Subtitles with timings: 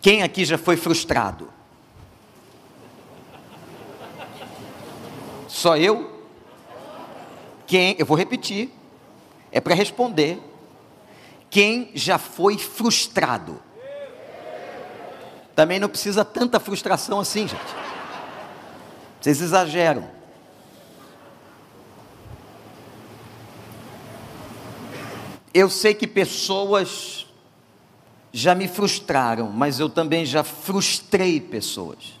[0.00, 1.52] Quem aqui já foi frustrado?
[5.46, 6.24] Só eu?
[7.66, 7.96] Quem?
[7.98, 8.70] Eu vou repetir.
[9.52, 10.40] É para responder.
[11.50, 13.60] Quem já foi frustrado?
[15.54, 17.60] Também não precisa tanta frustração assim, gente.
[19.20, 20.08] Vocês exageram.
[25.52, 27.26] Eu sei que pessoas
[28.32, 32.18] já me frustraram, mas eu também já frustrei pessoas.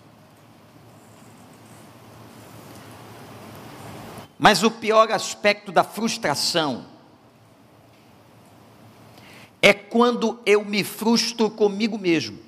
[4.38, 6.86] Mas o pior aspecto da frustração
[9.62, 12.38] é quando eu me frustro comigo mesmo.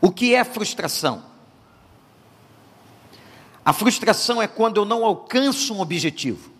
[0.00, 1.22] O que é frustração?
[3.64, 6.53] A frustração é quando eu não alcanço um objetivo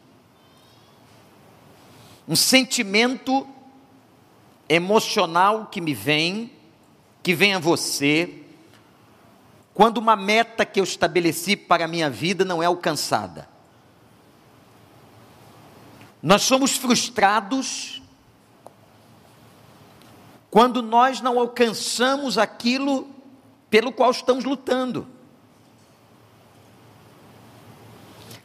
[2.27, 3.47] um sentimento
[4.69, 6.51] emocional que me vem,
[7.23, 8.43] que vem a você,
[9.75, 13.49] quando uma meta que eu estabeleci para a minha vida não é alcançada.
[16.23, 18.01] Nós somos frustrados
[20.51, 23.11] quando nós não alcançamos aquilo
[23.69, 25.07] pelo qual estamos lutando.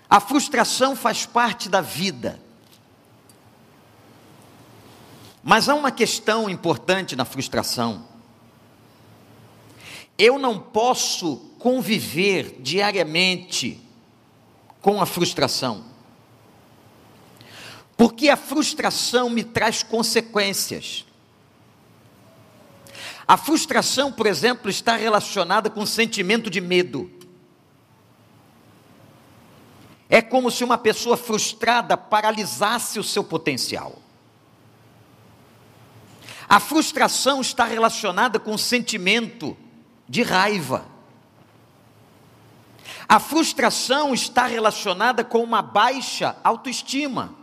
[0.10, 2.42] A frustração faz parte da vida.
[5.44, 8.06] Mas há uma questão importante na frustração.
[10.18, 13.82] Eu não posso conviver diariamente
[14.82, 15.86] com a frustração.
[17.96, 21.06] Porque a frustração me traz consequências.
[23.28, 27.12] A frustração, por exemplo, está relacionada com o sentimento de medo.
[30.10, 34.02] É como se uma pessoa frustrada paralisasse o seu potencial.
[36.50, 39.56] A frustração está relacionada com o sentimento
[40.08, 40.88] de raiva.
[43.08, 47.36] A frustração está relacionada com uma baixa autoestima.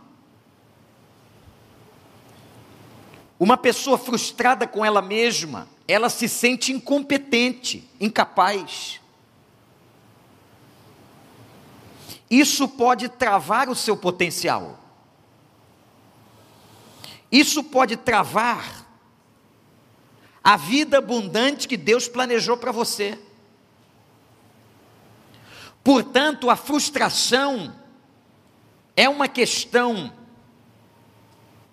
[3.39, 8.99] Uma pessoa frustrada com ela mesma, ela se sente incompetente, incapaz.
[12.29, 14.77] Isso pode travar o seu potencial.
[17.31, 18.86] Isso pode travar
[20.47, 23.19] a vida abundante que Deus planejou para você.
[25.83, 27.75] Portanto, a frustração
[28.95, 30.09] é uma questão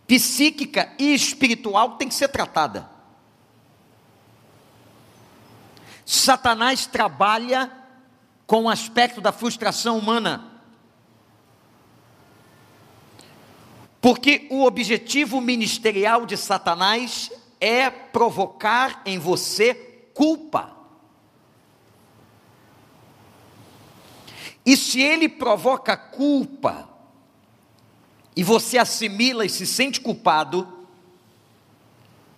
[0.08, 2.90] psíquica e espiritual que tem que ser tratada.
[6.04, 7.70] Satanás trabalha
[8.44, 10.50] com o aspecto da frustração humana.
[14.00, 17.30] Porque o objetivo ministerial de Satanás
[17.64, 19.72] é provocar em você
[20.12, 20.70] culpa.
[24.66, 26.86] E se ele provoca culpa,
[28.36, 30.86] e você assimila e se sente culpado,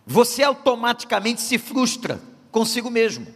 [0.07, 2.21] você automaticamente se frustra
[2.53, 3.27] consigo mesmo.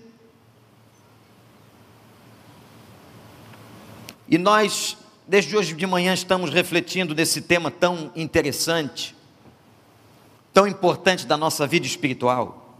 [4.28, 4.96] E nós,
[5.26, 9.18] desde hoje de manhã, estamos refletindo nesse tema tão interessante
[10.52, 12.78] tão importante da nossa vida espiritual.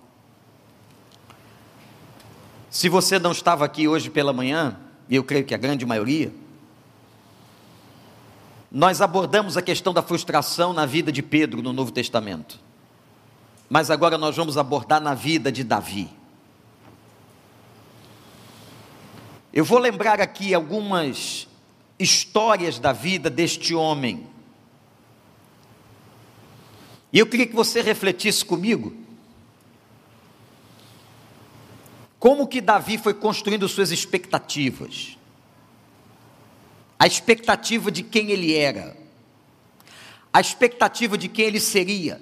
[2.70, 6.32] Se você não estava aqui hoje pela manhã, e eu creio que a grande maioria,
[8.70, 12.60] nós abordamos a questão da frustração na vida de Pedro no Novo Testamento.
[13.69, 16.08] Mas agora nós vamos abordar na vida de Davi.
[19.52, 21.48] Eu vou lembrar aqui algumas
[21.98, 24.29] histórias da vida deste homem
[27.12, 28.94] e eu queria que você refletisse comigo.
[32.19, 35.16] Como que Davi foi construindo suas expectativas?
[36.99, 38.97] A expectativa de quem ele era,
[40.32, 42.20] a expectativa de quem ele seria.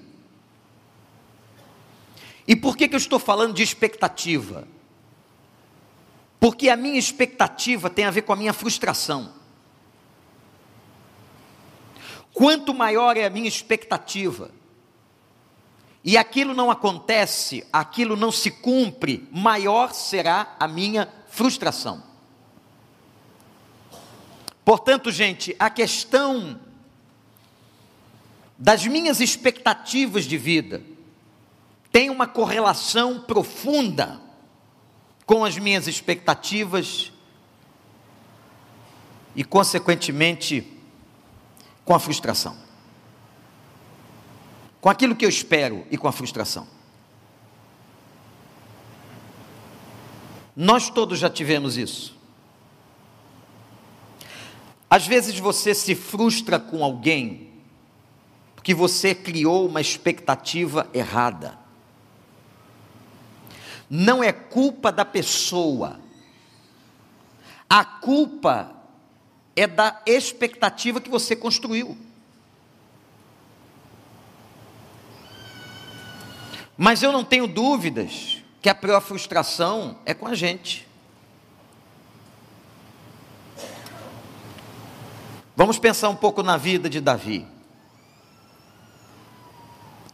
[2.47, 4.67] E por que, que eu estou falando de expectativa?
[6.41, 9.35] Porque a minha expectativa tem a ver com a minha frustração.
[12.33, 14.51] Quanto maior é a minha expectativa,
[16.09, 22.03] e aquilo não acontece, aquilo não se cumpre, maior será a minha frustração.
[24.65, 26.59] Portanto, gente, a questão
[28.57, 30.83] das minhas expectativas de vida
[31.93, 34.19] tem uma correlação profunda
[35.27, 37.13] com as minhas expectativas
[39.37, 40.73] e, consequentemente,
[41.85, 42.68] com a frustração
[44.89, 46.67] com aquilo que eu espero e com a frustração.
[50.57, 52.17] Nós todos já tivemos isso.
[54.89, 57.51] Às vezes você se frustra com alguém
[58.57, 61.59] porque você criou uma expectativa errada.
[63.91, 66.01] Não é culpa da pessoa,
[67.69, 68.75] a culpa
[69.55, 72.08] é da expectativa que você construiu.
[76.81, 80.87] Mas eu não tenho dúvidas que a pior frustração é com a gente.
[85.57, 87.45] Vamos pensar um pouco na vida de Davi.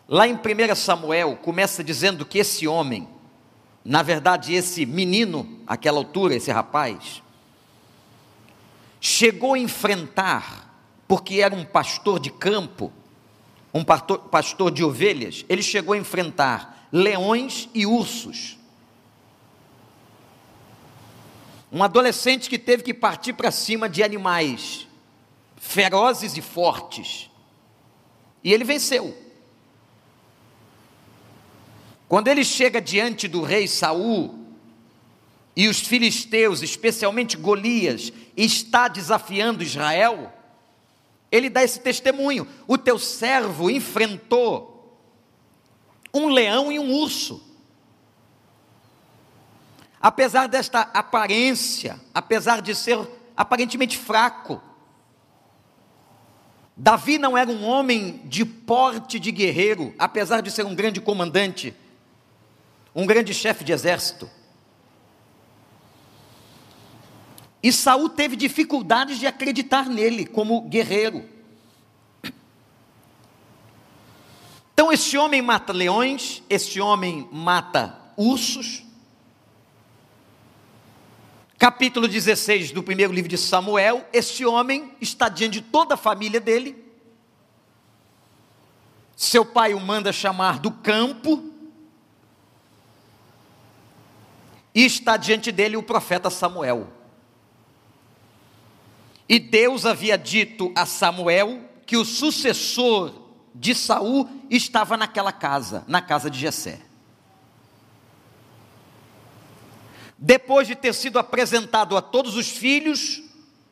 [0.08, 3.06] Lá em 1 Samuel, começa dizendo que esse homem,
[3.84, 7.22] na verdade, esse menino, àquela altura, esse rapaz,
[8.98, 10.74] chegou a enfrentar,
[11.06, 12.90] porque era um pastor de campo,
[13.74, 18.56] um pastor, de ovelhas, ele chegou a enfrentar leões e ursos.
[21.72, 24.86] Um adolescente que teve que partir para cima de animais
[25.56, 27.30] ferozes e fortes.
[28.44, 29.16] E ele venceu.
[32.06, 34.44] Quando ele chega diante do rei Saul,
[35.56, 40.32] e os filisteus, especialmente Golias, está desafiando Israel,
[41.34, 44.96] ele dá esse testemunho: o teu servo enfrentou
[46.12, 47.42] um leão e um urso.
[50.00, 53.00] Apesar desta aparência, apesar de ser
[53.36, 54.62] aparentemente fraco,
[56.76, 61.74] Davi não era um homem de porte de guerreiro, apesar de ser um grande comandante,
[62.94, 64.30] um grande chefe de exército.
[67.64, 71.26] E Saul teve dificuldades de acreditar nele como guerreiro.
[74.74, 78.84] Então esse homem mata leões, esse homem mata ursos.
[81.58, 86.42] Capítulo 16 do primeiro livro de Samuel, esse homem está diante de toda a família
[86.42, 86.76] dele.
[89.16, 91.50] Seu pai o manda chamar do campo.
[94.74, 96.93] E está diante dele o profeta Samuel.
[99.28, 103.12] E Deus havia dito a Samuel que o sucessor
[103.54, 106.80] de Saul estava naquela casa, na casa de Jessé.
[110.18, 113.22] Depois de ter sido apresentado a todos os filhos,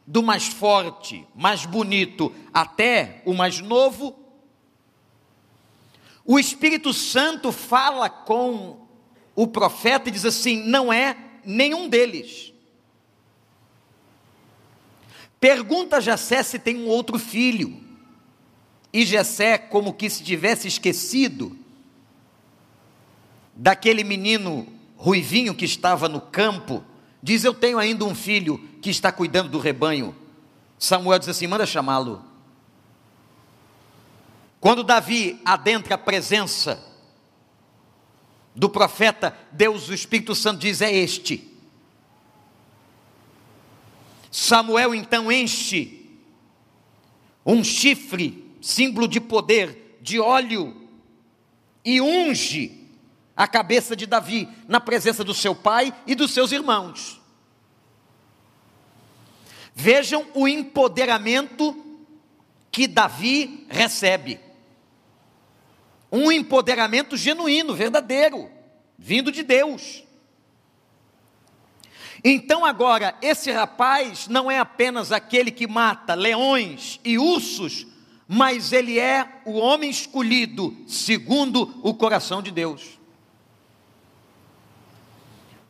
[0.07, 4.19] do mais forte, mais bonito, até o mais novo,
[6.25, 8.87] o Espírito Santo fala com
[9.35, 12.52] o profeta e diz assim: não é nenhum deles.
[15.43, 17.83] Pergunta a Jessé se tem um outro filho.
[18.93, 21.59] E Jessé, como que se tivesse esquecido
[23.53, 26.85] daquele menino ruivinho que estava no campo,
[27.21, 30.15] diz: Eu tenho ainda um filho que está cuidando do rebanho.
[30.79, 32.25] Samuel diz assim: Manda chamá-lo.
[34.61, 36.81] Quando Davi adentra a presença
[38.55, 41.52] do profeta, Deus, o Espírito Santo diz: É este.
[44.33, 46.09] Samuel então enche
[47.45, 50.89] um chifre, símbolo de poder, de óleo,
[51.85, 52.89] e unge
[53.37, 57.21] a cabeça de Davi na presença do seu pai e dos seus irmãos.
[59.75, 61.77] Vejam o empoderamento
[62.71, 64.41] que Davi recebe.
[66.11, 68.51] Um empoderamento genuíno, verdadeiro,
[68.97, 70.05] vindo de Deus.
[72.25, 77.87] Então agora, esse rapaz não é apenas aquele que mata leões e ursos,
[78.29, 82.99] mas ele é o homem escolhido segundo o coração de Deus.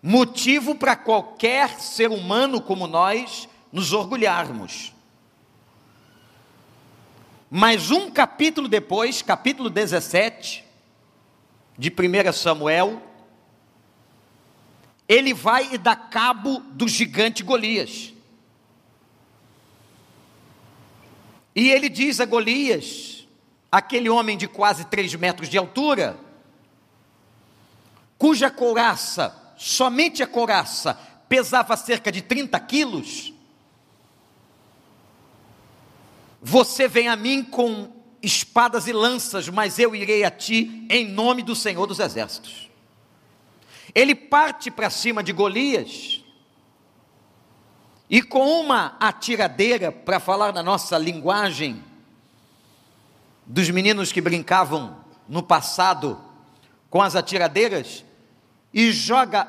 [0.02, 4.92] Motivo para qualquer ser humano como nós nos orgulharmos.
[7.48, 10.64] Mas um capítulo depois, capítulo 17
[11.78, 13.02] de 1 Samuel,
[15.12, 18.14] ele vai e dá cabo do gigante Golias.
[21.54, 23.28] E ele diz a Golias,
[23.70, 26.18] aquele homem de quase três metros de altura,
[28.16, 30.94] cuja couraça, somente a couraça,
[31.28, 33.34] pesava cerca de 30 quilos,
[36.40, 37.92] você vem a mim com
[38.22, 42.71] espadas e lanças, mas eu irei a ti em nome do Senhor dos Exércitos.
[43.94, 46.22] Ele parte para cima de Golias
[48.08, 51.82] e com uma atiradeira, para falar na nossa linguagem,
[53.46, 54.96] dos meninos que brincavam
[55.28, 56.20] no passado
[56.90, 58.04] com as atiradeiras
[58.72, 59.48] e joga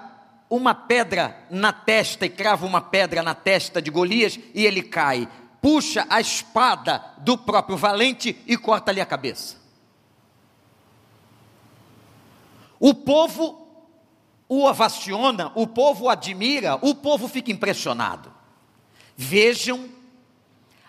[0.50, 5.28] uma pedra na testa e crava uma pedra na testa de Golias e ele cai.
[5.62, 9.58] Puxa a espada do próprio valente e corta-lhe a cabeça.
[12.80, 13.63] O povo
[14.54, 18.32] o ovaciona, o povo o admira, o povo fica impressionado.
[19.18, 19.90] Vejam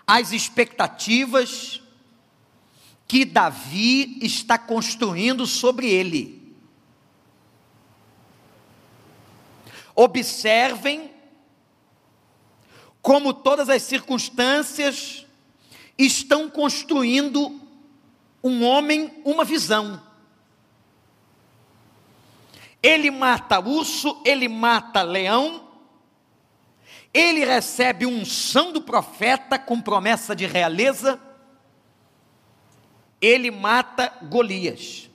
[0.05, 1.81] as expectativas
[3.07, 6.55] que Davi está construindo sobre ele.
[9.95, 11.09] Observem
[13.01, 15.25] como todas as circunstâncias
[15.97, 17.59] estão construindo
[18.43, 19.99] um homem uma visão.
[22.85, 25.67] Ele mata urso, ele mata leão,
[27.11, 31.19] ele recebe unção do profeta com promessa de realeza,
[33.19, 35.09] ele mata Golias.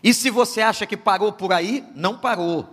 [0.00, 2.68] E se você acha que parou por aí, não parou.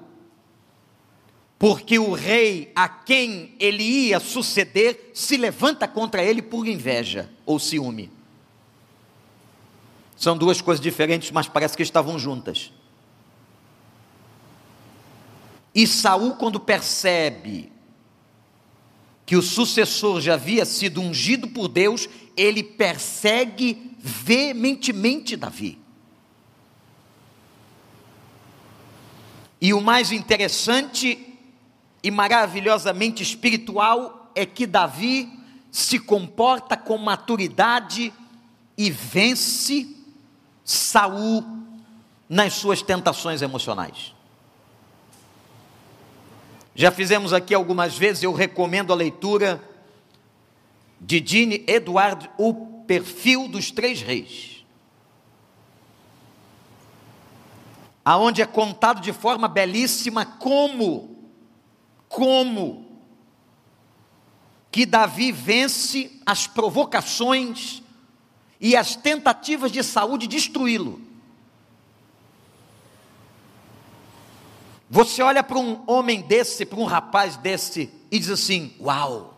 [1.57, 7.57] Porque o rei a quem ele ia suceder se levanta contra ele por inveja ou
[7.57, 8.11] ciúme.
[10.15, 12.71] São duas coisas diferentes, mas parece que estavam juntas.
[15.73, 17.71] E Saul, quando percebe
[19.25, 22.07] que o sucessor já havia sido ungido por Deus,
[22.37, 25.79] ele persegue veementemente Davi.
[29.59, 31.33] E o mais interessante
[32.03, 35.27] e maravilhosamente espiritual é que Davi
[35.71, 38.13] se comporta com maturidade
[38.77, 39.94] e vence
[40.65, 41.45] Saul
[42.27, 44.15] nas suas tentações emocionais.
[46.73, 49.63] Já fizemos aqui algumas vezes, eu recomendo a leitura
[50.99, 54.65] de Dini Edward, O Perfil dos Três Reis.
[58.03, 61.15] Aonde é contado de forma belíssima como,
[62.09, 62.85] como
[64.71, 67.81] que Davi vence as provocações
[68.59, 71.01] e as tentativas de saúde destruí-lo.
[74.89, 79.33] Você olha para um homem desse, para um rapaz desse, e diz assim: Uau!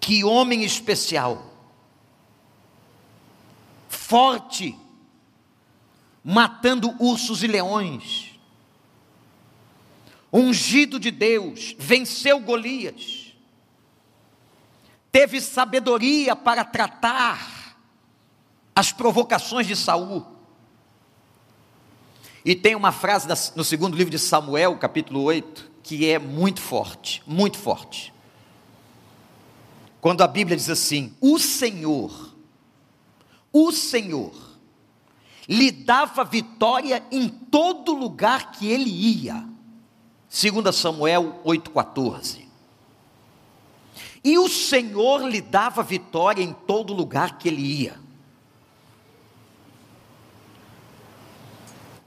[0.00, 1.52] Que homem especial,
[3.88, 4.78] forte,
[6.22, 8.38] matando ursos e leões,
[10.32, 13.15] ungido de Deus, venceu Golias,
[15.16, 17.74] teve sabedoria para tratar
[18.74, 20.26] as provocações de Saul
[22.44, 27.22] e tem uma frase no segundo livro de Samuel, capítulo 8, que é muito forte,
[27.26, 28.12] muito forte.
[30.02, 32.36] Quando a Bíblia diz assim: O Senhor,
[33.50, 34.34] o Senhor,
[35.48, 39.48] lhe dava vitória em todo lugar que ele ia.
[40.28, 42.45] 2 Samuel 8,14.
[44.26, 47.96] E o Senhor lhe dava vitória em todo lugar que ele ia.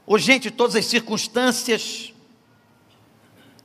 [0.06, 2.12] Ô, gente, todas as circunstâncias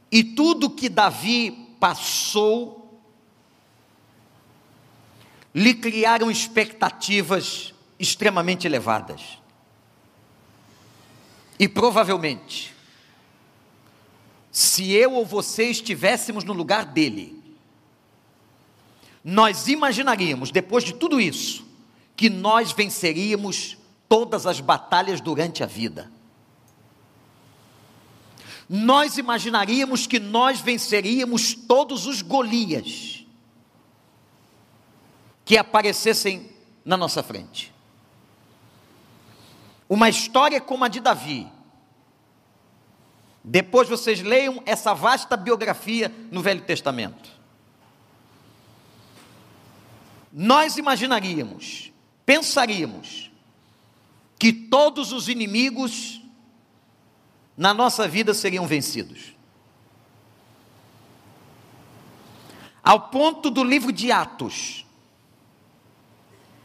[0.10, 2.98] e tudo que Davi passou
[5.54, 9.38] lhe criaram expectativas extremamente elevadas.
[11.60, 12.74] E provavelmente,
[14.50, 17.44] se eu ou você estivéssemos no lugar dele,
[19.26, 21.66] nós imaginaríamos, depois de tudo isso,
[22.16, 23.78] que nós venceríamos
[24.08, 26.16] todas as batalhas durante a vida
[28.70, 33.26] nós imaginaríamos que nós venceríamos todos os Golias
[35.44, 36.50] que aparecessem
[36.84, 37.72] na nossa frente.
[39.88, 41.48] Uma história como a de Davi.
[43.44, 47.35] Depois vocês leiam essa vasta biografia no Velho Testamento.
[50.38, 51.94] Nós imaginaríamos,
[52.26, 53.32] pensaríamos,
[54.38, 56.22] que todos os inimigos
[57.56, 59.34] na nossa vida seriam vencidos.
[62.84, 64.86] Ao ponto do livro de Atos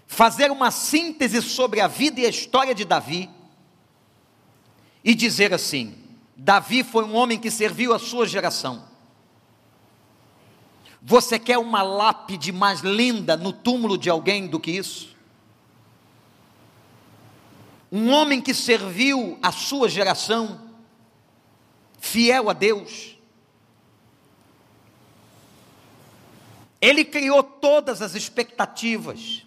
[0.05, 3.31] fazer uma síntese sobre a vida e a história de Davi
[5.05, 5.97] e dizer assim:
[6.37, 8.90] Davi foi um homem que serviu a sua geração.
[11.03, 15.17] Você quer uma lápide mais linda no túmulo de alguém do que isso?
[17.91, 20.61] Um homem que serviu a sua geração
[21.99, 23.17] fiel a Deus.
[26.81, 29.45] Ele criou todas as expectativas.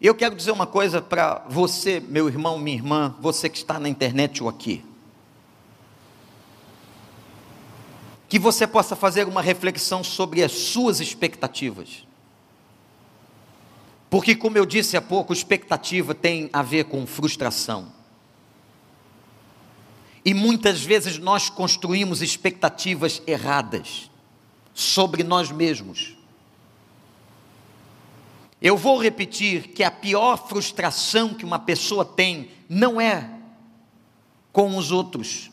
[0.00, 3.88] Eu quero dizer uma coisa para você, meu irmão, minha irmã, você que está na
[3.88, 4.84] internet ou aqui.
[8.34, 12.04] Que você possa fazer uma reflexão sobre as suas expectativas.
[14.10, 17.92] Porque, como eu disse há pouco, expectativa tem a ver com frustração.
[20.24, 24.10] E muitas vezes nós construímos expectativas erradas
[24.74, 26.16] sobre nós mesmos.
[28.60, 33.30] Eu vou repetir que a pior frustração que uma pessoa tem não é
[34.52, 35.52] com os outros,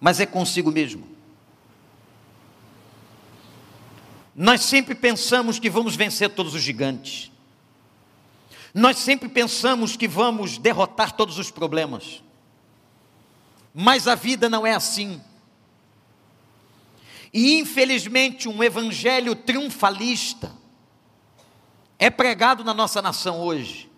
[0.00, 1.14] mas é consigo mesmo.
[4.38, 7.32] Nós sempre pensamos que vamos vencer todos os gigantes.
[8.74, 12.22] Nós sempre pensamos que vamos derrotar todos os problemas.
[13.72, 15.22] Mas a vida não é assim.
[17.32, 20.52] E infelizmente, um evangelho triunfalista
[21.98, 23.90] é pregado na nossa nação hoje.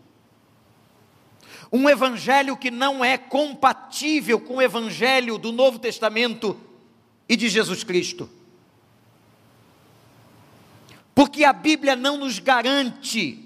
[1.73, 6.57] Um evangelho que não é compatível com o evangelho do Novo Testamento
[7.29, 8.38] e de Jesus Cristo.
[11.19, 13.45] Porque a Bíblia não nos garante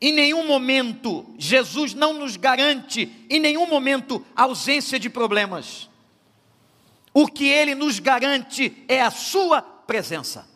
[0.00, 5.88] em nenhum momento, Jesus não nos garante, em nenhum momento, ausência de problemas.
[7.12, 10.48] O que ele nos garante é a sua presença.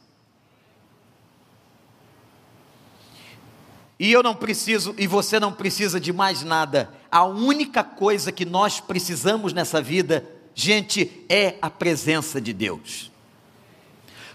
[3.97, 6.93] E eu não preciso, e você não precisa de mais nada.
[7.13, 13.09] A única coisa que nós precisamos nessa vida, gente, é a presença de Deus.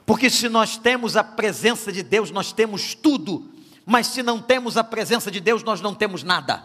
[0.06, 3.54] Porque se nós temos a presença de Deus, nós temos tudo
[3.86, 6.64] mas se não temos a presença de Deus, nós não temos nada.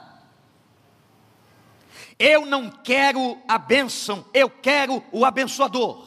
[2.19, 6.07] Eu não quero a bênção, eu quero o abençoador.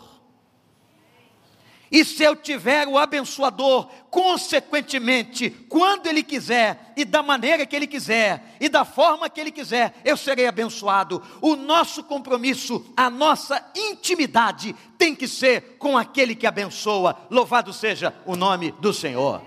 [1.91, 7.85] E se eu tiver o abençoador, consequentemente, quando Ele quiser, e da maneira que Ele
[7.85, 11.22] quiser, e da forma que Ele quiser, eu serei abençoado.
[11.42, 17.27] O nosso compromisso, a nossa intimidade tem que ser com aquele que abençoa.
[17.29, 19.42] Louvado seja o nome do Senhor.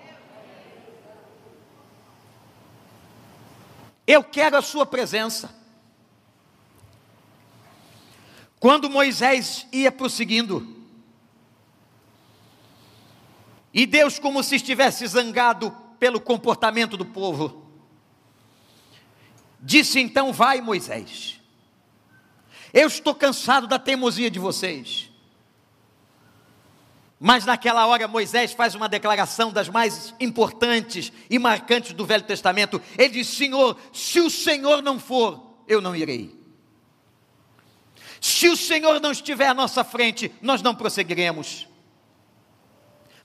[4.07, 5.49] Eu quero a sua presença.
[8.61, 10.84] Quando Moisés ia prosseguindo,
[13.75, 17.67] e Deus, como se estivesse zangado pelo comportamento do povo,
[19.61, 21.41] disse então: Vai, Moisés,
[22.73, 25.11] eu estou cansado da teimosia de vocês.
[27.19, 32.81] Mas naquela hora Moisés faz uma declaração das mais importantes e marcantes do Velho Testamento.
[32.97, 36.39] Ele diz: Senhor, se o Senhor não for, eu não irei.
[38.21, 41.67] Se o Senhor não estiver à nossa frente, nós não prosseguiremos.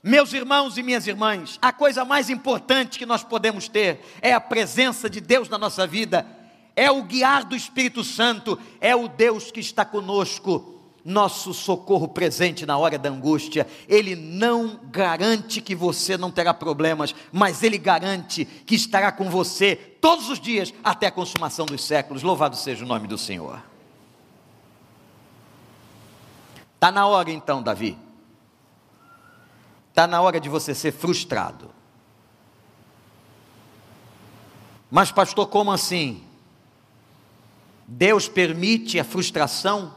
[0.02, 4.40] Meus irmãos e minhas irmãs, a coisa mais importante que nós podemos ter é a
[4.40, 6.26] presença de Deus na nossa vida,
[6.74, 12.64] é o guiar do Espírito Santo, é o Deus que está conosco nosso socorro presente
[12.64, 13.66] na hora da angústia.
[13.86, 19.76] Ele não garante que você não terá problemas, mas ele garante que estará com você
[19.76, 22.22] todos os dias até a consumação dos séculos.
[22.22, 23.62] Louvado seja o nome do Senhor.
[26.74, 27.98] Está na hora então, Davi.
[30.00, 31.70] Está na hora de você ser frustrado.
[34.90, 36.24] Mas, pastor, como assim?
[37.86, 39.94] Deus permite a frustração?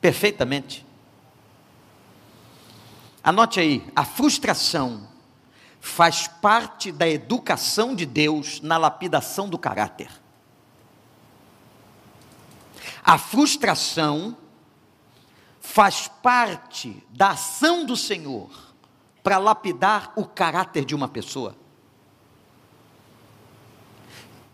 [0.00, 0.86] perfeitamente.
[3.22, 5.08] Anote aí, a frustração
[5.80, 10.10] faz parte da educação de Deus na lapidação do caráter.
[13.02, 14.36] A frustração
[15.60, 18.50] faz parte da ação do Senhor
[19.22, 21.54] para lapidar o caráter de uma pessoa.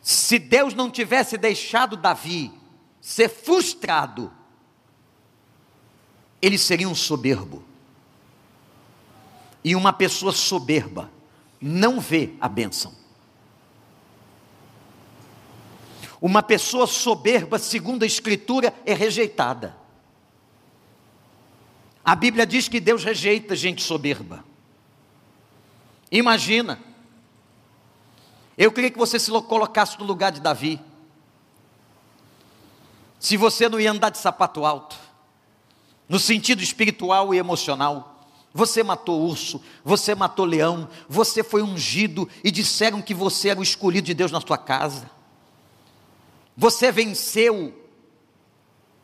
[0.03, 2.53] Se Deus não tivesse deixado Davi
[3.01, 4.33] ser frustrado
[6.40, 7.62] ele seria um soberbo.
[9.64, 11.11] E uma pessoa soberba
[11.61, 12.95] não vê a bênção.
[16.21, 19.77] Uma pessoa soberba, segundo a Escritura, é rejeitada.
[22.07, 24.45] A Bíblia diz que Deus rejeita gente soberba.
[26.09, 26.79] Imagina.
[28.57, 30.81] Eu queria que você se colocasse no lugar de Davi.
[33.19, 34.97] Se você não ia andar de sapato alto,
[36.09, 38.25] no sentido espiritual e emocional.
[38.55, 43.64] Você matou urso, você matou leão, você foi ungido e disseram que você era o
[43.64, 45.11] escolhido de Deus na sua casa.
[46.57, 47.75] Você venceu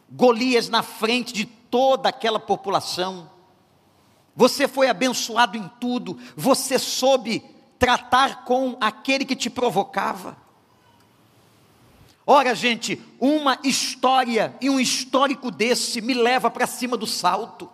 [0.08, 3.30] Golias na frente de toda aquela população.
[4.36, 7.42] você foi abençoado em tudo, você soube
[7.78, 10.36] tratar com aquele que te provocava.
[12.26, 17.68] Ora, gente, uma história e um histórico desse me leva para cima do salto.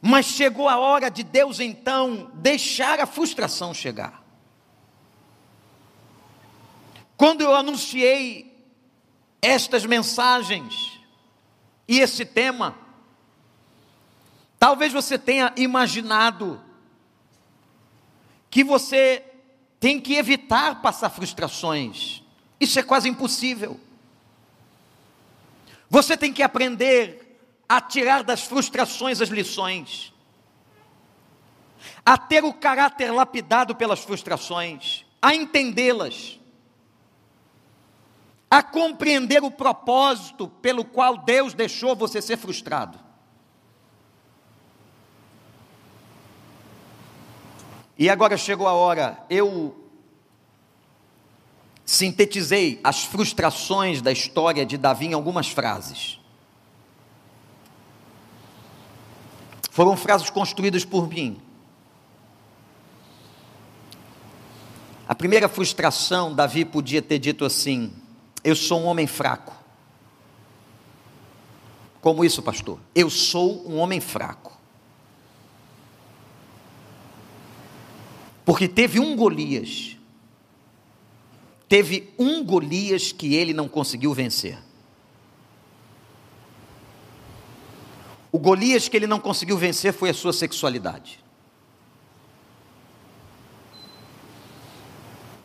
[0.00, 4.24] Mas chegou a hora de Deus então deixar a frustração chegar.
[7.16, 8.50] Quando eu anunciei
[9.42, 10.89] estas mensagens
[11.90, 12.78] e esse tema,
[14.60, 16.62] talvez você tenha imaginado
[18.48, 19.24] que você
[19.80, 22.22] tem que evitar passar frustrações.
[22.60, 23.80] Isso é quase impossível.
[25.88, 30.14] Você tem que aprender a tirar das frustrações as lições,
[32.06, 36.38] a ter o caráter lapidado pelas frustrações, a entendê-las
[38.50, 42.98] a compreender o propósito pelo qual Deus deixou você ser frustrado.
[47.96, 49.76] E agora chegou a hora, eu
[51.84, 56.18] sintetizei as frustrações da história de Davi em algumas frases.
[59.70, 61.40] Foram frases construídas por mim.
[65.06, 67.99] A primeira frustração, Davi podia ter dito assim:
[68.42, 69.54] eu sou um homem fraco.
[72.00, 72.80] Como isso, pastor?
[72.94, 74.58] Eu sou um homem fraco.
[78.44, 79.96] Porque teve um Golias.
[81.68, 84.58] Teve um Golias que ele não conseguiu vencer.
[88.32, 91.22] O Golias que ele não conseguiu vencer foi a sua sexualidade.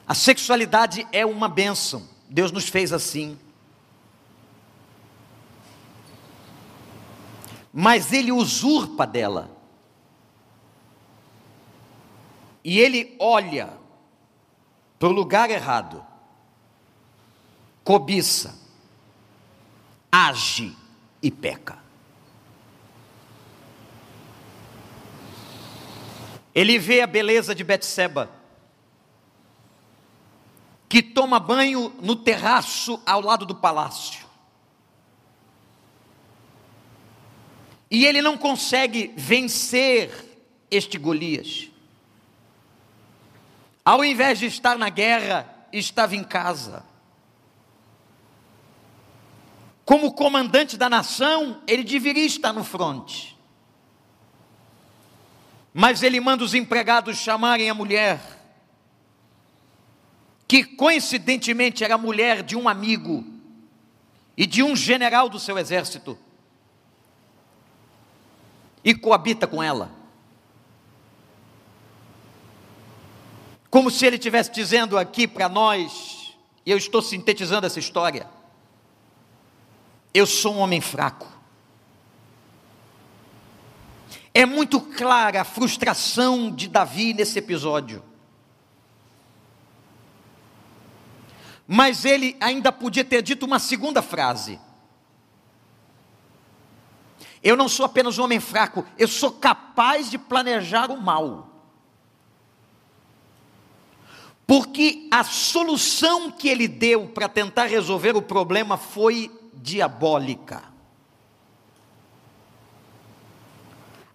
[0.07, 2.07] A sexualidade é uma bênção.
[2.29, 3.37] Deus nos fez assim.
[7.71, 9.49] Mas ele usurpa dela.
[12.63, 13.77] E ele olha
[14.97, 16.03] para o lugar errado,
[17.83, 18.57] cobiça,
[20.11, 20.75] age
[21.21, 21.77] e peca.
[26.55, 28.31] Ele vê a beleza de Betseba
[30.95, 34.25] que toma banho no terraço ao lado do palácio.
[37.91, 40.09] E ele não consegue vencer
[40.71, 41.69] este Golias.
[43.83, 46.85] Ao invés de estar na guerra, estava em casa.
[49.83, 53.37] Como comandante da nação, ele deveria estar no fronte.
[55.73, 58.34] Mas ele manda os empregados chamarem a mulher
[60.47, 63.25] que coincidentemente era mulher de um amigo
[64.37, 66.17] e de um general do seu exército,
[68.83, 69.91] e coabita com ela.
[73.69, 78.29] Como se ele estivesse dizendo aqui para nós, e eu estou sintetizando essa história,
[80.13, 81.27] eu sou um homem fraco.
[84.33, 88.03] É muito clara a frustração de Davi nesse episódio.
[91.67, 94.59] Mas ele ainda podia ter dito uma segunda frase.
[97.41, 101.49] Eu não sou apenas um homem fraco, eu sou capaz de planejar o mal.
[104.47, 110.63] Porque a solução que ele deu para tentar resolver o problema foi diabólica.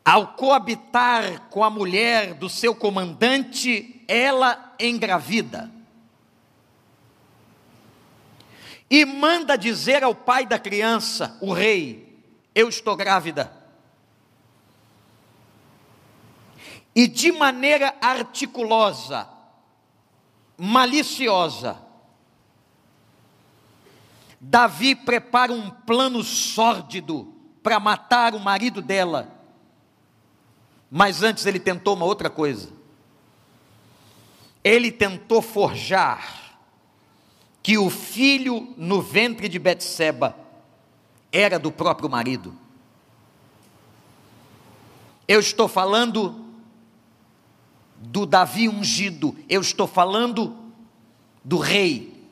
[0.05, 5.71] Ao coabitar com a mulher do seu comandante, ela engravida.
[8.91, 12.21] E manda dizer ao pai da criança, o rei:
[12.53, 13.53] Eu estou grávida.
[16.93, 19.29] E de maneira articulosa,
[20.59, 21.81] maliciosa,
[24.41, 29.39] Davi prepara um plano sórdido para matar o marido dela.
[30.91, 32.73] Mas antes ele tentou uma outra coisa.
[34.65, 36.50] Ele tentou forjar
[37.63, 40.37] que o filho no ventre de Betseba
[41.31, 42.57] era do próprio marido.
[45.29, 46.45] Eu estou falando
[47.97, 50.57] do Davi ungido, eu estou falando
[51.45, 52.27] do rei,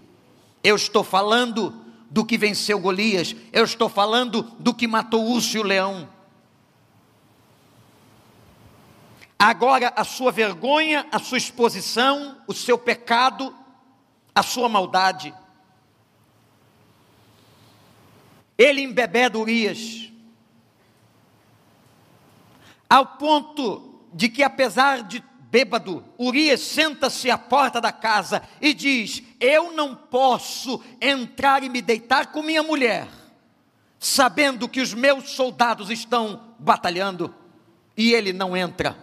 [0.65, 1.75] eu estou falando
[2.11, 6.09] do que venceu Golias, eu estou falando do que matou e o leão.
[9.39, 13.55] Agora a sua vergonha, a sua exposição, o seu pecado
[14.39, 15.35] a sua maldade.
[18.57, 20.09] Ele embebeda Urias.
[22.89, 29.23] ao ponto de que, apesar de bêbado, Urias senta-se à porta da casa e diz:
[29.39, 33.07] Eu não posso entrar e me deitar com minha mulher,
[33.99, 37.35] sabendo que os meus soldados estão batalhando,
[37.97, 38.97] e ele não entra.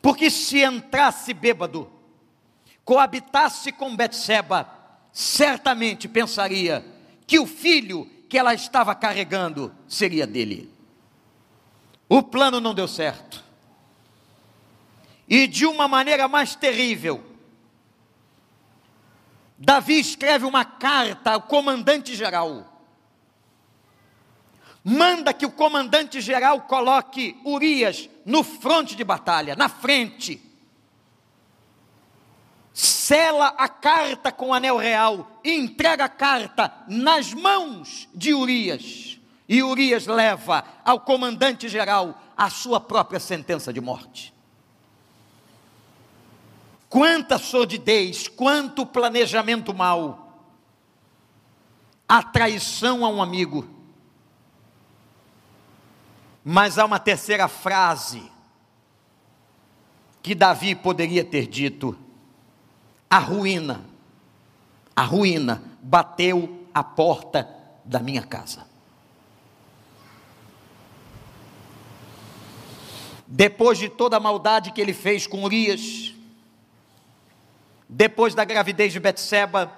[0.00, 1.88] Porque se entrasse bêbado,
[2.84, 4.68] coabitasse com Betseba,
[5.12, 6.84] certamente pensaria
[7.26, 10.72] que o filho que ela estava carregando seria dele.
[12.08, 13.42] O plano não deu certo.
[15.28, 17.24] E de uma maneira mais terrível,
[19.58, 22.68] Davi escreve uma carta ao comandante-geral.
[24.84, 30.51] Manda que o comandante-geral coloque Urias no fronte de batalha, na frente.
[32.74, 39.20] Sela a carta com anel real e entrega a carta nas mãos de Urias.
[39.48, 44.32] E Urias leva ao comandante-geral a sua própria sentença de morte.
[46.88, 50.22] Quanta sordidez, quanto planejamento mau,
[52.08, 53.66] a traição a um amigo.
[56.44, 58.30] Mas há uma terceira frase
[60.22, 61.96] que Davi poderia ter dito:
[63.12, 63.84] a ruína,
[64.96, 67.46] a ruína bateu a porta
[67.84, 68.66] da minha casa.
[73.26, 76.14] Depois de toda a maldade que ele fez com Urias,
[77.86, 79.70] depois da gravidez de Betseba,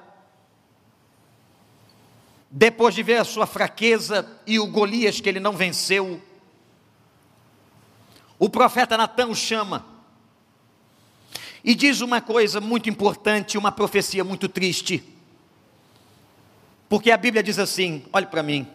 [2.48, 6.22] depois de ver a sua fraqueza e o Golias que ele não venceu,
[8.38, 9.93] o profeta Natan o chama
[11.64, 15.02] e diz uma coisa muito importante, uma profecia muito triste.
[16.90, 18.68] Porque a Bíblia diz assim: olhe para mim.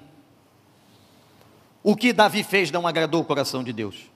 [1.83, 4.09] O que Davi fez não agradou o coração de Deus.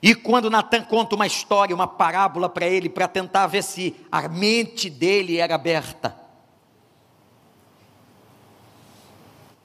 [0.00, 4.28] E quando Natan conta uma história, uma parábola para ele, para tentar ver se a
[4.28, 6.16] mente dele era aberta.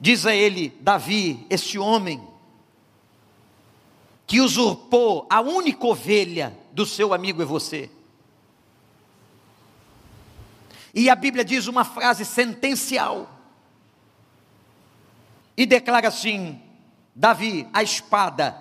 [0.00, 2.22] Diz a ele, Davi, esse homem,
[4.28, 7.90] que usurpou a única ovelha do seu amigo é você.
[10.92, 13.26] E a Bíblia diz uma frase sentencial.
[15.56, 16.60] E declara assim:
[17.14, 18.54] Davi, a espada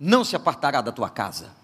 [0.00, 1.54] não se apartará da tua casa.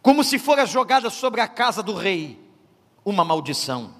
[0.00, 2.40] Como se fora jogada sobre a casa do rei
[3.04, 3.94] uma maldição.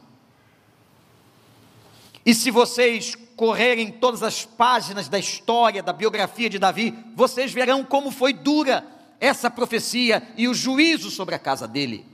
[2.24, 7.84] E se vocês correrem todas as páginas da história, da biografia de Davi, vocês verão
[7.84, 8.84] como foi dura
[9.20, 12.04] essa profecia e o juízo sobre a casa dele.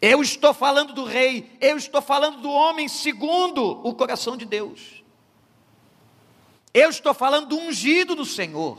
[0.00, 5.02] Eu estou falando do rei, eu estou falando do homem segundo o coração de Deus.
[6.72, 8.78] Eu estou falando do ungido do Senhor.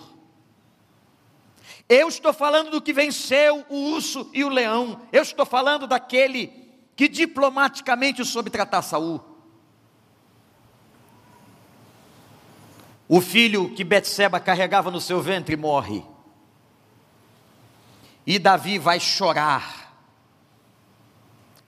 [1.87, 5.01] Eu estou falando do que venceu o urso e o leão.
[5.11, 6.47] Eu estou falando daquele
[6.95, 9.32] que diplomaticamente soube tratar Saul.
[13.13, 16.03] O filho que Betseba carregava no seu ventre morre.
[18.25, 19.83] E Davi vai chorar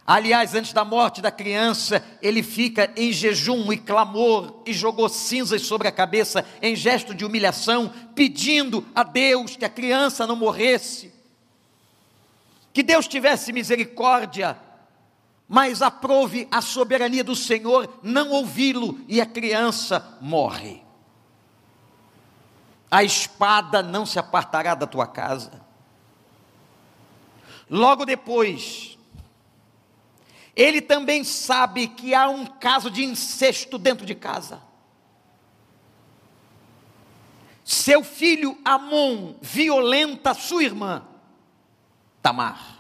[0.08, 5.63] Aliás, antes da morte da criança, ele fica em jejum e clamor e jogou cinzas
[5.63, 11.12] sobre a cabeça em gesto de humilhação, pedindo a Deus que a criança não morresse.
[12.71, 14.55] Que Deus tivesse misericórdia,
[15.47, 20.84] mas aprove a soberania do Senhor não ouvi-lo e a criança morre.
[22.95, 25.62] A espada não se apartará da tua casa.
[27.69, 28.97] Logo depois,
[30.55, 34.62] ele também sabe que há um caso de incesto dentro de casa.
[37.65, 41.05] Seu filho Amon violenta sua irmã,
[42.21, 42.74] Tamar.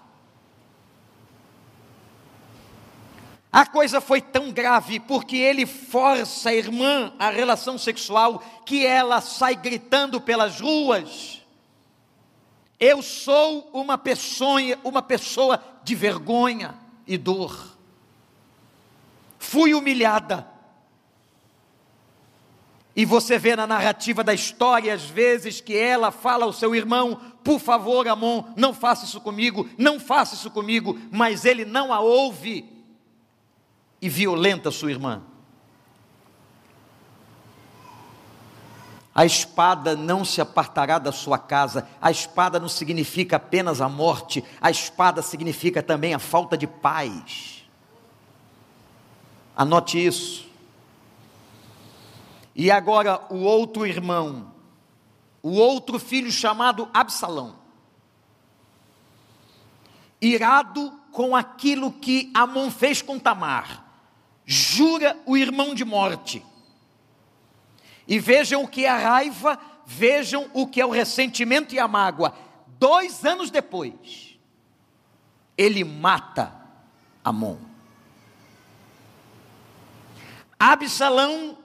[3.55, 9.21] A coisa foi tão grave porque ele força a irmã à relação sexual que ela
[9.21, 11.41] sai gritando pelas ruas.
[12.77, 16.75] Eu sou uma pessoa, uma pessoa de vergonha
[17.07, 17.77] e dor.
[19.39, 20.45] Fui humilhada.
[22.93, 27.21] E você vê na narrativa da história, às vezes, que ela fala ao seu irmão:
[27.41, 30.99] Por favor, Amon, não faça isso comigo, não faça isso comigo.
[31.09, 32.74] Mas ele não a ouve
[34.01, 35.21] e violenta sua irmã.
[39.15, 41.87] A espada não se apartará da sua casa.
[42.01, 47.65] A espada não significa apenas a morte, a espada significa também a falta de paz.
[49.55, 50.45] Anote isso.
[52.53, 54.51] E agora o outro irmão,
[55.41, 57.55] o outro filho chamado Absalão,
[60.21, 63.84] irado com aquilo que Amon fez com Tamar,
[64.45, 66.45] jura o irmão de morte.
[68.07, 71.87] E vejam o que é a raiva, vejam o que é o ressentimento e a
[71.87, 72.35] mágoa.
[72.77, 74.37] Dois anos depois,
[75.57, 76.53] ele mata
[77.23, 77.57] Amon.
[80.59, 81.57] Absalão,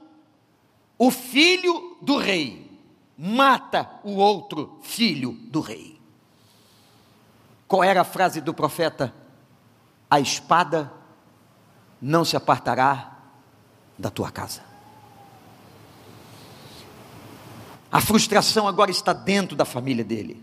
[0.99, 2.71] o filho do rei,
[3.17, 6.01] mata o outro filho do rei.
[7.69, 9.15] Qual era a frase do profeta?
[10.11, 10.93] A espada
[12.01, 13.17] não se apartará
[13.99, 14.63] da tua casa.
[17.93, 20.43] A frustração agora está dentro da família dele.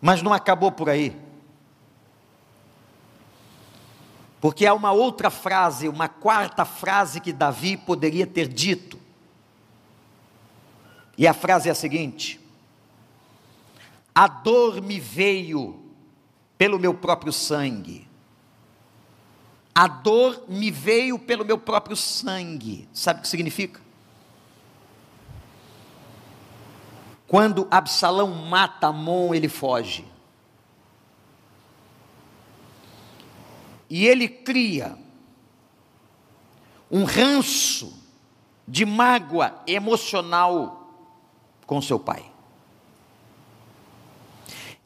[0.00, 1.16] Mas não acabou por aí.
[4.40, 8.98] Porque há uma outra frase, uma quarta frase que Davi poderia ter dito.
[11.16, 12.40] E a frase é a seguinte:
[14.14, 15.80] a dor me veio
[16.58, 18.08] pelo meu próprio sangue.
[19.74, 22.88] A dor me veio pelo meu próprio sangue.
[22.92, 23.80] Sabe o que significa?
[27.26, 30.04] Quando Absalão mata Amon, ele foge.
[33.88, 34.98] E ele cria
[36.90, 37.98] um ranço
[38.68, 40.90] de mágoa emocional
[41.66, 42.32] com seu pai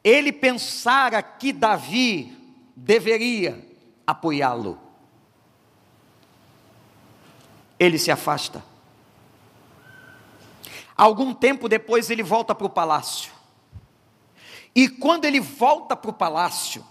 [0.07, 2.33] ele pensara que Davi
[2.77, 3.65] deveria
[4.07, 4.79] apoiá-lo.
[7.79, 8.64] Ele se afasta.
[10.97, 13.33] Algum tempo depois ele volta para o palácio.
[14.75, 16.85] E quando ele volta para o palácio,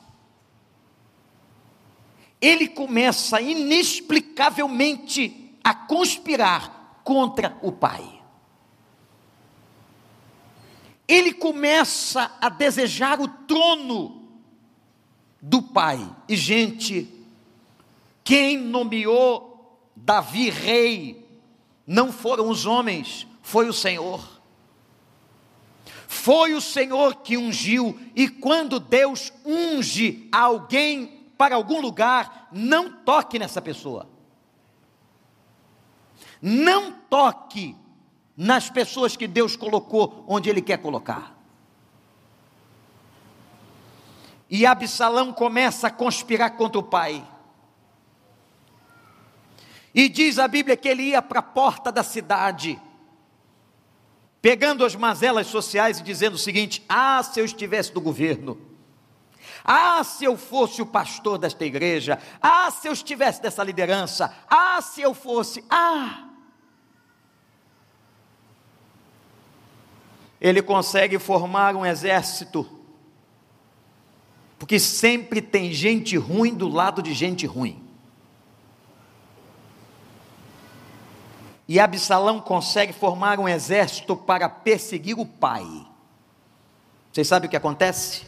[2.42, 8.16] ele começa inexplicavelmente a conspirar contra o pai
[11.08, 14.25] ele começa a desejar o trono
[15.46, 16.00] do pai.
[16.28, 17.08] E, gente,
[18.24, 21.24] quem nomeou Davi rei
[21.86, 24.42] não foram os homens, foi o Senhor.
[26.08, 33.38] Foi o Senhor que ungiu, e quando Deus unge alguém para algum lugar, não toque
[33.38, 34.10] nessa pessoa.
[36.42, 37.76] Não toque
[38.36, 41.35] nas pessoas que Deus colocou onde Ele quer colocar.
[44.50, 47.26] E Absalão começa a conspirar contra o pai.
[49.94, 52.80] E diz a Bíblia que ele ia para a porta da cidade,
[54.42, 58.60] pegando as mazelas sociais e dizendo o seguinte: Ah, se eu estivesse no governo,
[59.64, 64.80] ah, se eu fosse o pastor desta igreja, ah, se eu estivesse dessa liderança, ah,
[64.82, 66.26] se eu fosse, ah.
[70.40, 72.70] ele consegue formar um exército,
[74.58, 77.84] porque sempre tem gente ruim do lado de gente ruim.
[81.68, 85.66] E Absalão consegue formar um exército para perseguir o pai.
[87.12, 88.26] Vocês sabem o que acontece?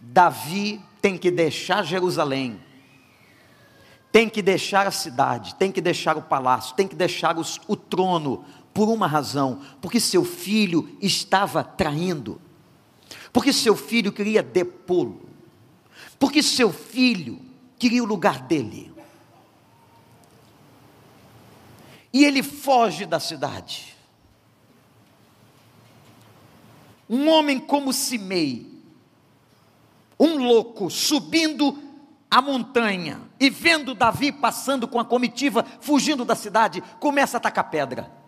[0.00, 2.60] Davi tem que deixar Jerusalém,
[4.10, 7.76] tem que deixar a cidade, tem que deixar o palácio, tem que deixar os, o
[7.76, 12.40] trono, por uma razão, porque seu filho estava traindo,
[13.32, 15.28] porque seu filho queria depô-lo,
[16.18, 17.40] porque seu filho
[17.78, 18.92] queria o lugar dele.
[22.12, 23.96] E ele foge da cidade.
[27.08, 28.70] Um homem como Simei,
[30.18, 31.76] um louco, subindo
[32.30, 37.70] a montanha e vendo Davi passando com a comitiva, fugindo da cidade, começa a atacar
[37.70, 38.19] pedra.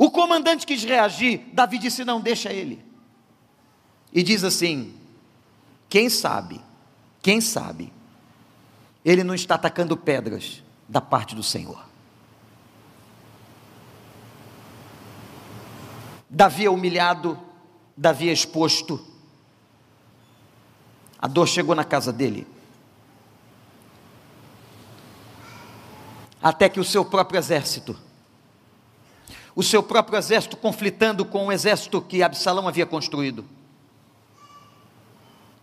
[0.00, 2.82] O comandante quis reagir, Davi disse: Não, deixa ele.
[4.10, 4.94] E diz assim:
[5.90, 6.58] Quem sabe,
[7.20, 7.92] quem sabe,
[9.04, 11.84] ele não está atacando pedras da parte do Senhor.
[16.30, 17.38] Davi é humilhado,
[17.94, 19.06] Davi é exposto.
[21.18, 22.46] A dor chegou na casa dele.
[26.42, 28.08] Até que o seu próprio exército
[29.60, 33.44] o seu próprio exército conflitando com o exército que Absalão havia construído.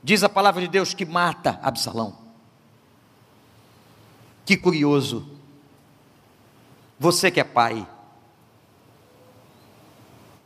[0.03, 2.15] Diz a palavra de Deus que mata Absalão.
[4.45, 5.27] Que curioso.
[6.99, 7.87] Você que é pai,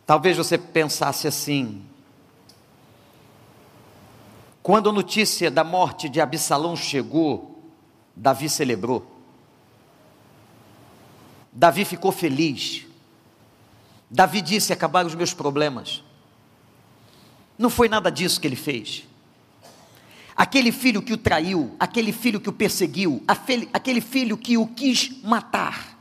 [0.06, 1.84] talvez você pensasse assim:
[4.64, 7.62] Quando a notícia da morte de Absalão chegou,
[8.16, 9.06] Davi celebrou.
[11.52, 12.90] Davi ficou feliz.
[14.12, 16.04] Davi disse: acabaram os meus problemas.
[17.58, 19.08] Não foi nada disso que ele fez.
[20.36, 23.24] Aquele filho que o traiu, aquele filho que o perseguiu,
[23.74, 25.98] aquele filho que o quis matar.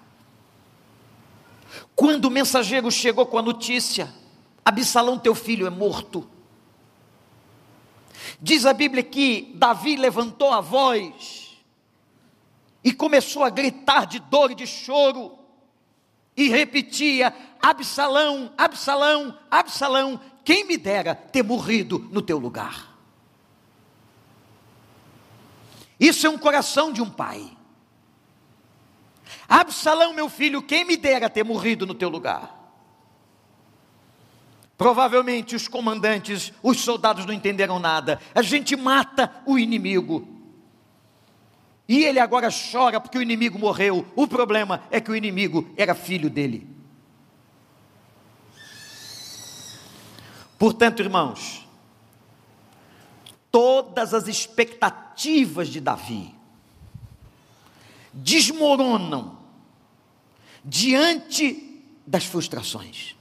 [1.94, 4.12] Quando o mensageiro chegou com a notícia:
[4.64, 6.28] Absalão, teu filho, é morto.
[8.40, 11.58] Diz a Bíblia que Davi levantou a voz
[12.82, 15.38] e começou a gritar de dor e de choro,
[16.36, 22.96] e repetia: Absalão, Absalão, Absalão, quem me dera ter morrido no teu lugar.
[25.98, 27.50] Isso é um coração de um pai.
[29.46, 32.58] Absalão, meu filho, quem me dera ter morrido no teu lugar.
[34.78, 38.18] Provavelmente os comandantes, os soldados não entenderam nada.
[38.34, 40.26] A gente mata o inimigo.
[41.86, 44.06] E ele agora chora porque o inimigo morreu.
[44.16, 46.66] O problema é que o inimigo era filho dele.
[50.61, 51.66] Portanto, irmãos,
[53.50, 56.34] todas as expectativas de Davi
[58.12, 59.38] desmoronam
[60.62, 63.16] diante das frustrações.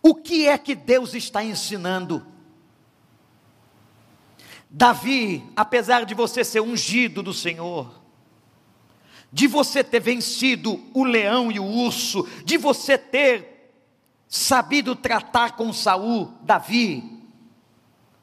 [0.00, 2.24] O que é que Deus está ensinando?
[4.70, 7.92] Davi, apesar de você ser ungido do Senhor,
[9.32, 13.51] de você ter vencido o leão e o urso, de você ter
[14.34, 17.22] sabido tratar com Saul, Davi,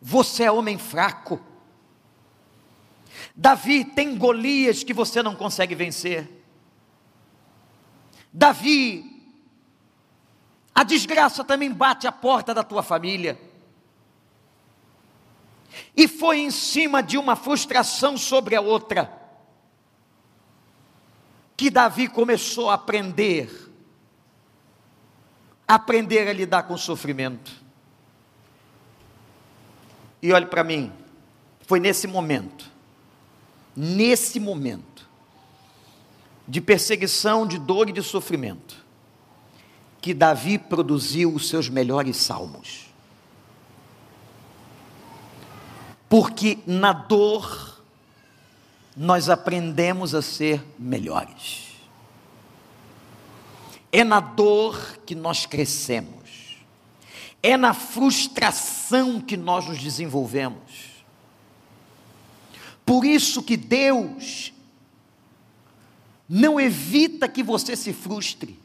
[0.02, 1.40] você é homem fraco.
[3.36, 6.28] Davi tem Golias que você não consegue vencer.
[8.34, 9.22] Davi
[10.74, 13.40] a desgraça também bate a porta da tua família.
[15.96, 19.16] E foi em cima de uma frustração sobre a outra
[21.56, 23.69] que Davi começou a aprender,
[25.70, 27.52] aprender a lidar com o sofrimento.
[30.20, 30.92] E olhe para mim,
[31.68, 32.66] foi nesse momento,
[33.76, 35.08] nesse momento,
[36.48, 38.84] de perseguição, de dor e de sofrimento,
[40.02, 42.88] que Davi produziu os seus melhores salmos.
[46.10, 47.80] Porque na dor
[48.98, 51.69] nós aprendemos a ser melhores.
[53.92, 56.58] É na dor que nós crescemos.
[57.42, 61.04] É na frustração que nós nos desenvolvemos.
[62.86, 64.54] Por isso que Deus
[66.28, 68.60] não evita que você se frustre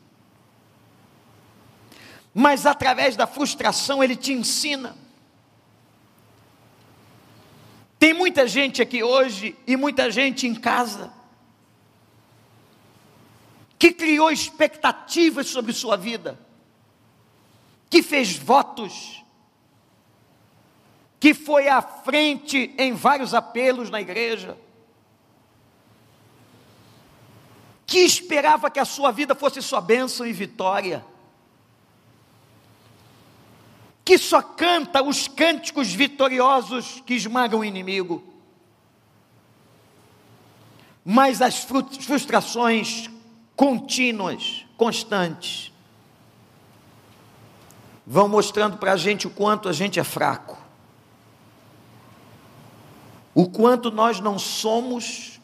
[2.34, 4.96] mas através da frustração ele te ensina.
[7.96, 11.12] Tem muita gente aqui hoje e muita gente em casa
[13.78, 16.38] que criou expectativas sobre sua vida,
[17.90, 19.24] que fez votos,
[21.20, 24.56] que foi à frente em vários apelos na igreja,
[27.86, 31.04] que esperava que a sua vida fosse sua bênção e vitória
[34.04, 38.22] que só canta os cânticos vitoriosos que esmagam o inimigo.
[41.02, 43.08] Mas as frustrações
[43.56, 45.72] contínuas, constantes,
[48.06, 50.58] vão mostrando para a gente o quanto a gente é fraco,
[53.34, 55.40] o quanto nós não somos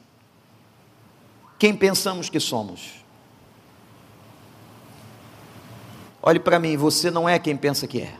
[1.58, 3.00] quem pensamos que somos.
[6.22, 8.16] Olhe para mim, você não é quem pensa que é.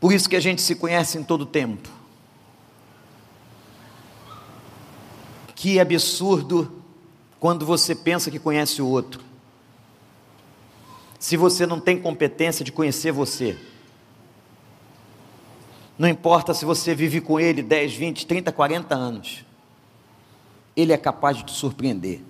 [0.00, 1.88] Por isso que a gente se conhece em todo tempo.
[5.64, 6.70] Que absurdo
[7.40, 9.22] quando você pensa que conhece o outro.
[11.18, 13.58] Se você não tem competência de conhecer você.
[15.96, 19.42] Não importa se você vive com ele 10, 20, 30, 40 anos.
[20.76, 22.20] Ele é capaz de te surpreender.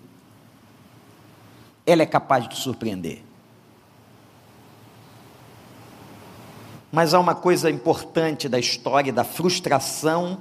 [1.84, 3.20] Ela é capaz de te surpreender.
[6.92, 10.40] Mas há uma coisa importante da história da frustração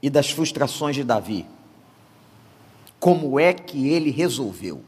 [0.00, 1.46] e das frustrações de Davi.
[3.00, 4.84] Como é que ele resolveu?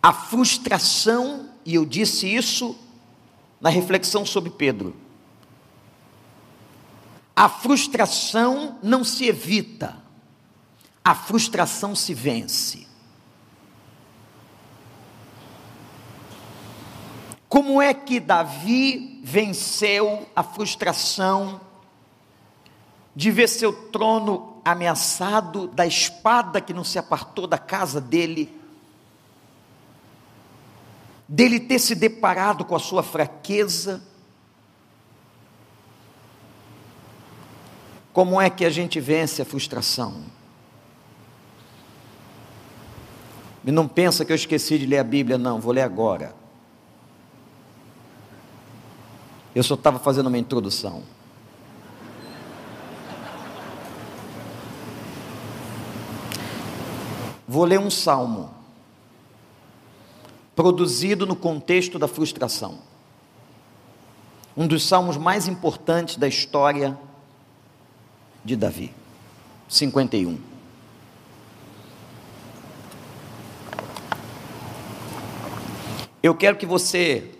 [0.00, 2.78] A frustração, e eu disse isso
[3.60, 4.96] na reflexão sobre Pedro.
[7.34, 9.96] A frustração não se evita,
[11.04, 12.86] a frustração se vence.
[17.48, 21.60] Como é que Davi venceu a frustração
[23.14, 28.54] de ver seu trono ameaçado, da espada que não se apartou da casa dele,
[31.28, 34.02] dele ter se deparado com a sua fraqueza?
[38.12, 40.24] Como é que a gente vence a frustração?
[43.64, 46.34] E não pensa que eu esqueci de ler a Bíblia, não, vou ler agora.
[49.54, 51.02] Eu só estava fazendo uma introdução.
[57.50, 58.48] Vou ler um salmo,
[60.54, 62.78] produzido no contexto da frustração.
[64.56, 66.96] Um dos salmos mais importantes da história
[68.44, 68.94] de Davi.
[69.68, 70.38] 51.
[76.22, 77.32] Eu quero que você,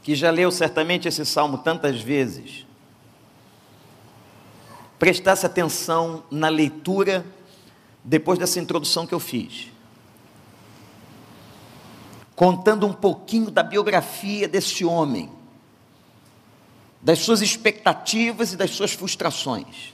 [0.00, 2.64] que já leu certamente esse salmo tantas vezes,
[4.96, 7.26] prestasse atenção na leitura
[8.06, 9.66] depois dessa introdução que eu fiz.
[12.36, 15.28] Contando um pouquinho da biografia desse homem,
[17.02, 19.92] das suas expectativas e das suas frustrações.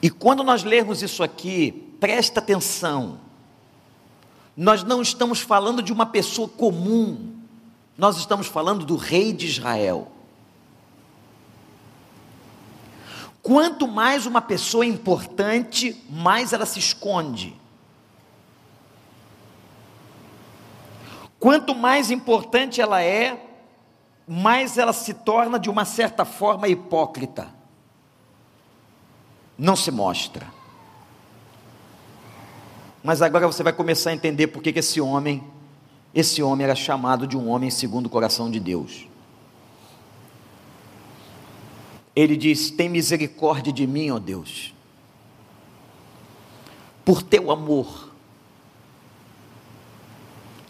[0.00, 3.20] E quando nós lermos isso aqui, presta atenção,
[4.56, 7.34] nós não estamos falando de uma pessoa comum,
[7.98, 10.10] nós estamos falando do rei de Israel.
[13.46, 17.54] Quanto mais uma pessoa é importante, mais ela se esconde.
[21.38, 23.40] Quanto mais importante ela é,
[24.26, 27.46] mais ela se torna de uma certa forma hipócrita.
[29.56, 30.48] Não se mostra.
[33.00, 35.44] Mas agora você vai começar a entender por que esse homem,
[36.12, 39.06] esse homem era chamado de um homem segundo o coração de Deus.
[42.16, 44.74] Ele diz: Tem misericórdia de mim, ó Deus,
[47.04, 48.10] por teu amor.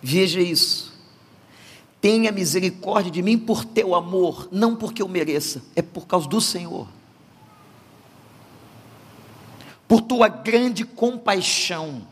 [0.02, 0.96] Veja isso
[2.06, 6.40] tenha misericórdia de mim por teu amor, não porque eu mereça, é por causa do
[6.40, 6.86] Senhor.
[9.88, 12.06] Por tua grande compaixão,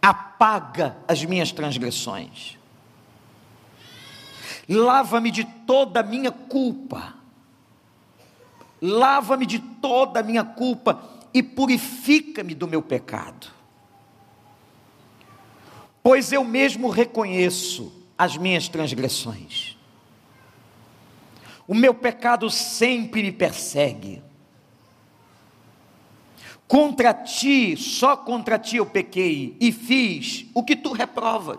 [0.00, 2.56] apaga as minhas transgressões.
[4.66, 7.14] Lava-me de toda a minha culpa.
[8.80, 11.02] Lava-me de toda a minha culpa
[11.34, 13.48] e purifica-me do meu pecado.
[16.02, 19.76] Pois eu mesmo reconheço as minhas transgressões.
[21.66, 24.22] O meu pecado sempre me persegue.
[26.66, 31.58] Contra ti, só contra ti eu pequei e fiz o que tu reprovas.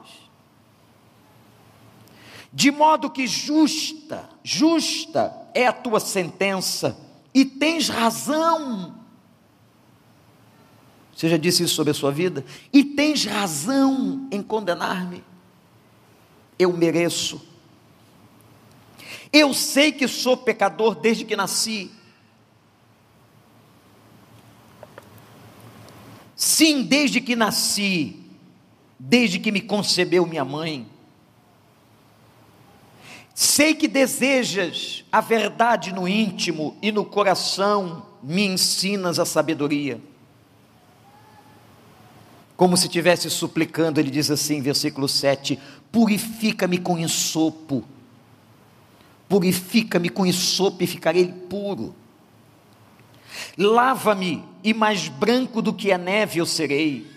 [2.51, 6.97] De modo que justa, justa é a tua sentença,
[7.33, 8.95] e tens razão.
[11.15, 12.45] Você já disse isso sobre a sua vida?
[12.71, 15.23] E tens razão em condenar-me
[16.59, 17.41] eu mereço.
[19.31, 21.89] Eu sei que sou pecador desde que nasci.
[26.35, 28.17] Sim, desde que nasci,
[28.97, 30.85] desde que me concebeu minha mãe.
[33.41, 40.01] Sei que desejas a verdade no íntimo e no coração me ensinas a sabedoria.
[42.57, 45.57] Como se estivesse suplicando, ele diz assim, versículo 7:
[45.89, 47.85] Purifica-me com ensopo,
[49.29, 51.95] purifica-me com ensopo e ficarei puro.
[53.57, 57.07] Lava-me e mais branco do que a neve eu serei.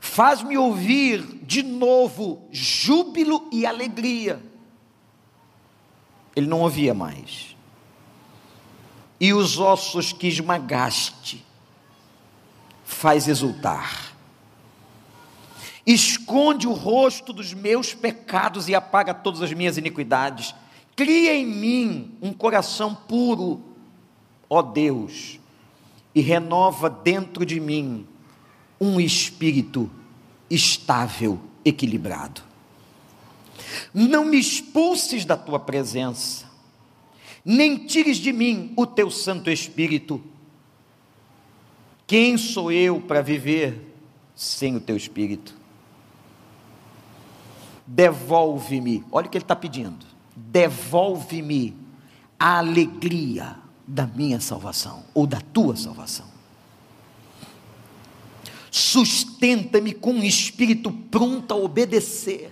[0.00, 4.53] Faz-me ouvir de novo júbilo e alegria.
[6.34, 7.56] Ele não ouvia mais.
[9.20, 11.44] E os ossos que esmagaste,
[12.84, 14.14] faz exultar
[15.86, 20.54] esconde o rosto dos meus pecados e apaga todas as minhas iniquidades.
[20.96, 23.62] Cria em mim um coração puro,
[24.48, 25.38] ó Deus,
[26.14, 28.06] e renova dentro de mim
[28.80, 29.90] um espírito
[30.48, 32.42] estável, equilibrado.
[33.92, 36.46] Não me expulses da tua presença,
[37.44, 40.22] nem tires de mim o teu Santo Espírito.
[42.06, 43.94] Quem sou eu para viver
[44.34, 45.64] sem o teu Espírito?
[47.86, 51.76] devolve-me, olha o que ele está pedindo: devolve-me
[52.38, 53.56] a alegria
[53.86, 56.26] da minha salvação, ou da tua salvação.
[58.70, 62.50] Sustenta-me com um espírito pronto a obedecer.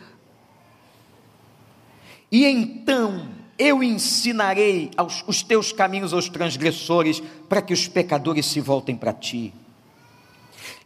[2.32, 3.28] E então
[3.58, 9.12] eu ensinarei aos, os teus caminhos aos transgressores, para que os pecadores se voltem para
[9.12, 9.52] ti.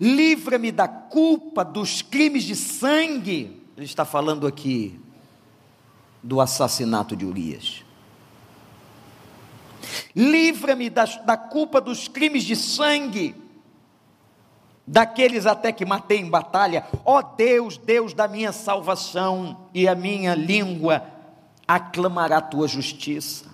[0.01, 3.62] Livra-me da culpa dos crimes de sangue.
[3.76, 4.99] Ele está falando aqui
[6.22, 7.84] do assassinato de Urias.
[10.14, 13.36] Livra-me da, da culpa dos crimes de sangue,
[14.84, 16.84] daqueles até que matei em batalha.
[17.05, 21.16] Ó Deus, Deus da minha salvação, e a minha língua
[21.67, 23.47] aclamará a tua justiça.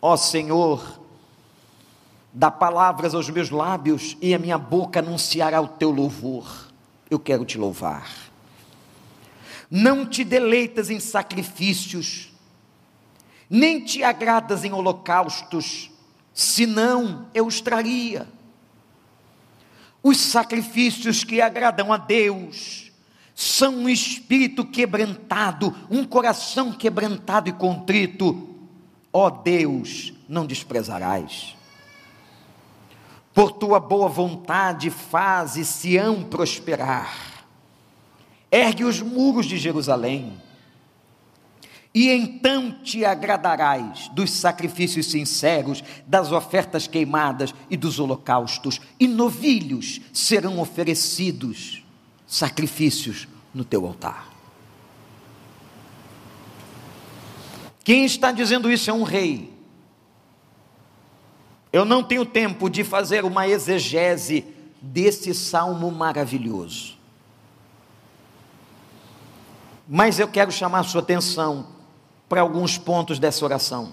[0.00, 1.00] Ó Senhor,
[2.32, 6.70] dá palavras aos meus lábios e a minha boca anunciará o teu louvor.
[7.10, 8.10] Eu quero te louvar.
[9.70, 12.32] Não te deleitas em sacrifícios,
[13.48, 15.90] nem te agradas em holocaustos,
[16.32, 18.28] senão eu os traria.
[20.02, 22.85] Os sacrifícios que agradam a Deus,
[23.38, 28.48] são um espírito quebrantado, um coração quebrantado e contrito.
[29.12, 31.54] Ó Deus, não desprezarás.
[33.34, 37.44] Por tua boa vontade, faze Sião prosperar.
[38.50, 40.40] Ergue os muros de Jerusalém.
[41.94, 50.00] E então te agradarás dos sacrifícios sinceros, das ofertas queimadas e dos holocaustos, e novilhos
[50.10, 51.85] serão oferecidos
[52.26, 54.28] sacrifícios no teu altar.
[57.84, 59.56] Quem está dizendo isso é um rei.
[61.72, 64.44] Eu não tenho tempo de fazer uma exegese
[64.80, 66.96] desse salmo maravilhoso.
[69.88, 71.68] Mas eu quero chamar sua atenção
[72.28, 73.92] para alguns pontos dessa oração.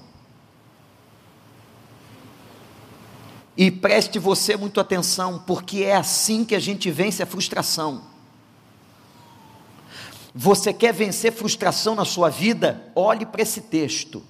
[3.55, 8.12] E preste você muito atenção, porque é assim que a gente vence a frustração.
[10.33, 12.91] Você quer vencer frustração na sua vida?
[12.95, 14.23] Olhe para esse texto.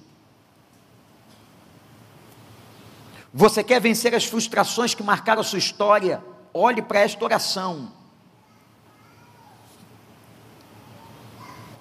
[3.32, 6.22] Você quer vencer as frustrações que marcaram a sua história?
[6.52, 7.90] Olhe para esta oração.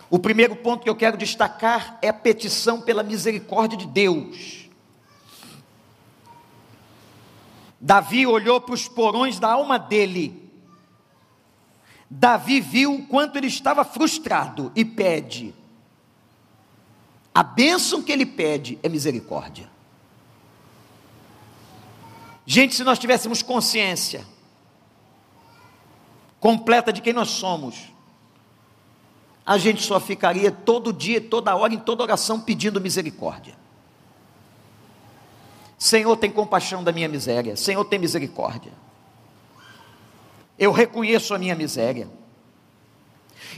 [0.09, 4.69] O primeiro ponto que eu quero destacar é a petição pela misericórdia de Deus.
[7.79, 10.42] Davi olhou para os porões da alma dele
[12.15, 15.51] Davi viu o quanto ele estava frustrado e pede.
[17.33, 19.67] A bênção que ele pede é misericórdia.
[22.45, 24.23] Gente, se nós tivéssemos consciência
[26.39, 27.91] completa de quem nós somos,
[29.43, 33.55] a gente só ficaria todo dia, toda hora, em toda oração pedindo misericórdia.
[35.79, 37.55] Senhor, tem compaixão da minha miséria.
[37.55, 38.71] Senhor, tem misericórdia.
[40.57, 42.09] Eu reconheço a minha miséria.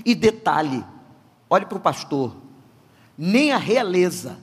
[0.06, 0.84] E detalhe,
[1.50, 2.36] olhe para o pastor,
[3.18, 4.40] nem a realeza,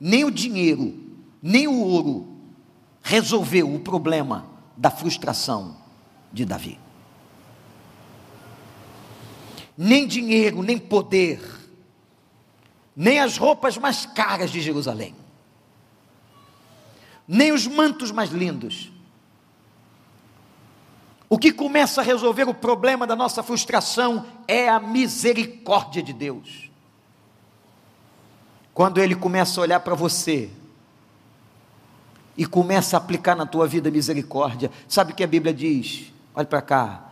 [0.00, 0.94] nem o dinheiro,
[1.42, 2.34] nem o ouro
[3.02, 4.46] resolveu o problema
[4.76, 5.76] da frustração
[6.32, 6.80] de Davi.
[9.76, 11.40] Nem dinheiro, nem poder,
[12.96, 15.14] nem as roupas mais caras de Jerusalém,
[17.26, 18.90] nem os mantos mais lindos,
[21.34, 26.70] o que começa a resolver o problema da nossa frustração é a misericórdia de Deus.
[28.72, 30.48] Quando Ele começa a olhar para você
[32.36, 36.12] e começa a aplicar na tua vida misericórdia, sabe o que a Bíblia diz?
[36.36, 37.02] Olha para cá.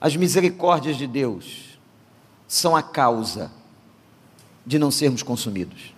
[0.00, 1.78] As misericórdias de Deus
[2.48, 3.52] são a causa
[4.66, 5.94] de não sermos consumidos.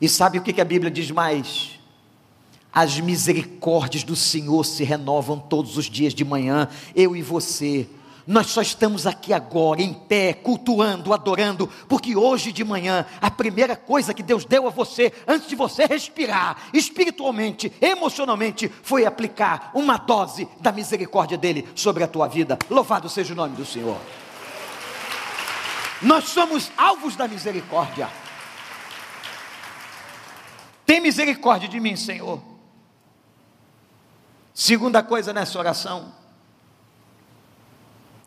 [0.00, 1.77] E sabe o que a Bíblia diz mais?
[2.72, 7.88] As misericórdias do Senhor se renovam todos os dias de manhã, eu e você.
[8.26, 13.74] Nós só estamos aqui agora, em pé, cultuando, adorando, porque hoje de manhã, a primeira
[13.74, 19.96] coisa que Deus deu a você, antes de você respirar, espiritualmente, emocionalmente, foi aplicar uma
[19.96, 22.58] dose da misericórdia dEle sobre a tua vida.
[22.68, 23.96] Louvado seja o nome do Senhor.
[26.02, 28.10] Nós somos alvos da misericórdia.
[30.84, 32.57] Tem misericórdia de mim, Senhor.
[34.58, 36.12] Segunda coisa nessa oração,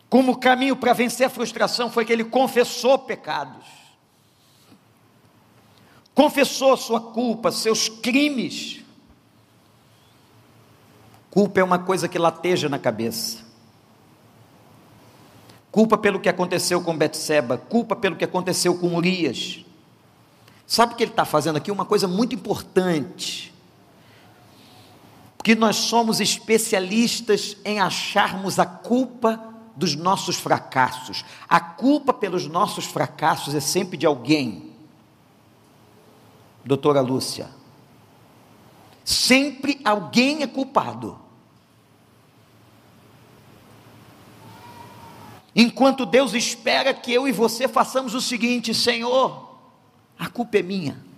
[0.09, 3.65] como caminho para vencer a frustração foi que ele confessou pecados,
[6.15, 8.79] confessou sua culpa, seus crimes.
[11.29, 13.39] Culpa é uma coisa que lateja na cabeça.
[15.69, 19.65] Culpa pelo que aconteceu com Betseba, culpa pelo que aconteceu com Urias.
[20.65, 21.69] Sabe o que ele está fazendo aqui?
[21.69, 23.50] Uma coisa muito importante
[25.41, 29.43] Porque nós somos especialistas em acharmos a culpa
[29.75, 31.25] dos nossos fracassos.
[31.49, 34.71] A culpa pelos nossos fracassos é sempre de alguém.
[36.63, 37.49] Doutora Lúcia.
[39.03, 41.17] Sempre alguém é culpado.
[45.55, 49.57] Enquanto Deus espera que eu e você façamos o seguinte: Senhor,
[50.19, 51.10] a culpa é minha.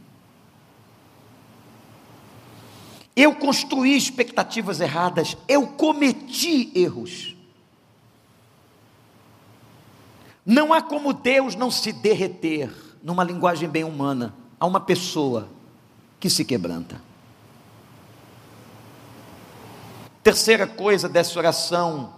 [3.15, 7.35] Eu construí expectativas erradas, eu cometi erros.
[10.45, 15.47] Não há como Deus não se derreter, numa linguagem bem humana, a uma pessoa
[16.19, 17.01] que se quebranta.
[20.23, 22.13] Terceira coisa dessa oração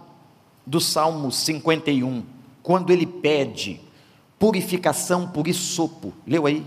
[0.64, 2.24] do Salmo 51,
[2.62, 3.80] quando ele pede
[4.38, 6.12] purificação por isopo.
[6.26, 6.64] Leu aí?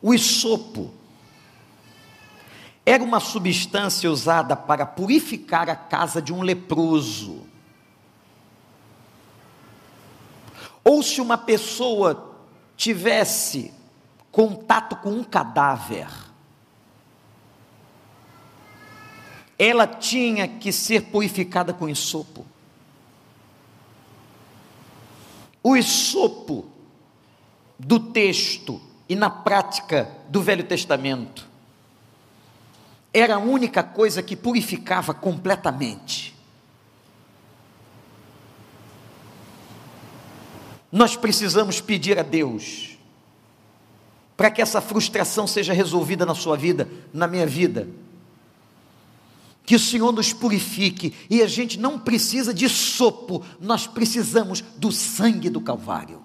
[0.00, 0.92] O isopo
[2.86, 7.46] era uma substância usada para purificar a casa de um leproso.
[10.82, 12.34] Ou se uma pessoa
[12.76, 13.74] tivesse
[14.32, 16.08] contato com um cadáver,
[19.58, 22.46] ela tinha que ser purificada com isopo.
[25.62, 26.64] O isopo
[27.78, 31.46] do texto e na prática do Velho Testamento
[33.12, 36.34] era a única coisa que purificava completamente.
[40.92, 42.98] Nós precisamos pedir a Deus
[44.36, 47.88] para que essa frustração seja resolvida na sua vida, na minha vida
[49.68, 54.90] que o Senhor nos purifique, e a gente não precisa de sopo, nós precisamos do
[54.90, 56.22] sangue do Calvário.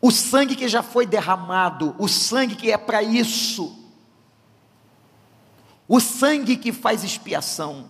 [0.00, 3.76] O sangue que já foi derramado, o sangue que é para isso,
[5.86, 7.86] o sangue que faz expiação,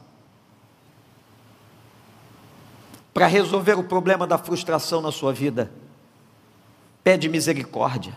[3.12, 5.70] para resolver o problema da frustração na sua vida,
[7.04, 8.16] pede misericórdia.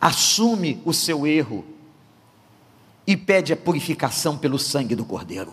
[0.00, 1.64] Assume o seu erro.
[3.06, 5.52] E pede a purificação pelo sangue do Cordeiro.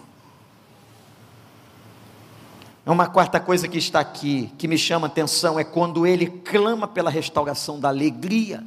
[2.87, 6.27] É uma quarta coisa que está aqui, que me chama a atenção, é quando ele
[6.27, 8.63] clama pela restauração da alegria.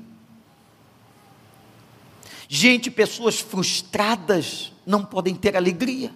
[2.47, 6.13] Gente, pessoas frustradas não podem ter alegria.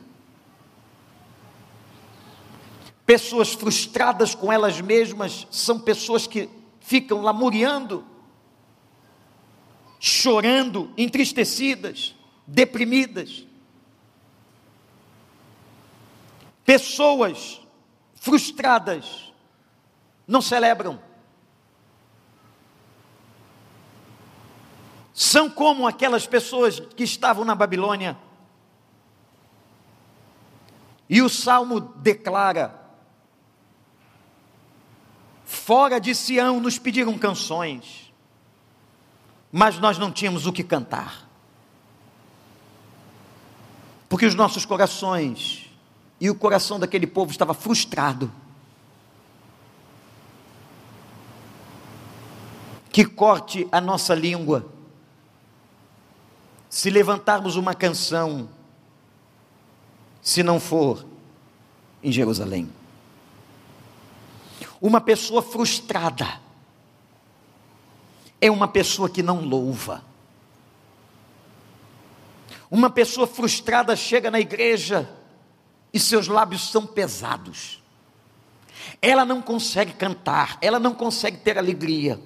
[3.07, 6.51] Pessoas frustradas com elas mesmas são pessoas que
[6.81, 8.05] ficam lamuriando
[10.07, 12.15] chorando, entristecidas,
[12.47, 13.47] deprimidas.
[16.63, 17.64] Pessoas
[18.25, 19.33] frustradas
[20.27, 20.99] não celebram.
[25.13, 28.17] São como aquelas pessoas que estavam na Babilônia.
[31.09, 32.81] E o salmo declara:
[35.45, 38.05] Fora de Sião nos pediram canções
[39.57, 41.29] mas nós não tínhamos o que cantar.
[44.09, 45.64] Porque os nossos corações
[46.25, 48.33] e o coração daquele povo estava frustrado.
[52.91, 54.67] Que corte a nossa língua.
[56.71, 58.49] Se levantarmos uma canção,
[60.23, 61.05] se não for
[62.03, 62.73] em Jerusalém.
[64.81, 66.41] Uma pessoa frustrada
[68.41, 70.03] é uma pessoa que não louva.
[72.71, 75.23] Uma pessoa frustrada chega na igreja
[75.95, 77.81] e seus lábios são pesados.
[79.01, 82.21] Ela não consegue cantar, ela não consegue ter alegria,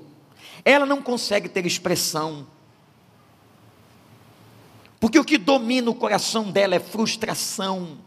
[0.64, 2.46] ela não consegue ter expressão.
[4.98, 7.98] Porque o que domina o coração dela é frustração.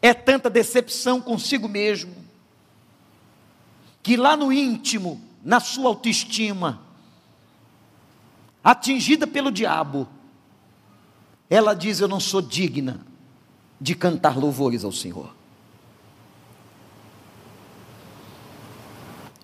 [0.00, 2.24] É tanta decepção consigo mesmo
[4.02, 6.82] que lá no íntimo, na sua autoestima,
[8.62, 10.06] atingida pelo diabo,
[11.54, 13.06] ela diz: Eu não sou digna
[13.80, 15.32] de cantar louvores ao Senhor.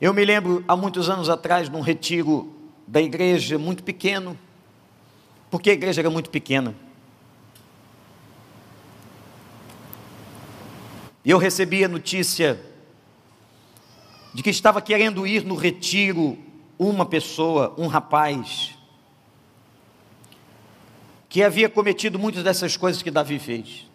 [0.00, 2.52] Eu me lembro há muitos anos atrás, num retiro
[2.84, 4.36] da igreja muito pequeno,
[5.50, 6.74] porque a igreja era muito pequena.
[11.24, 12.61] E eu recebi a notícia
[14.34, 16.36] de que estava querendo ir no retiro
[16.76, 18.74] uma pessoa, um rapaz,
[21.31, 23.87] que havia cometido muitas dessas coisas que Davi fez.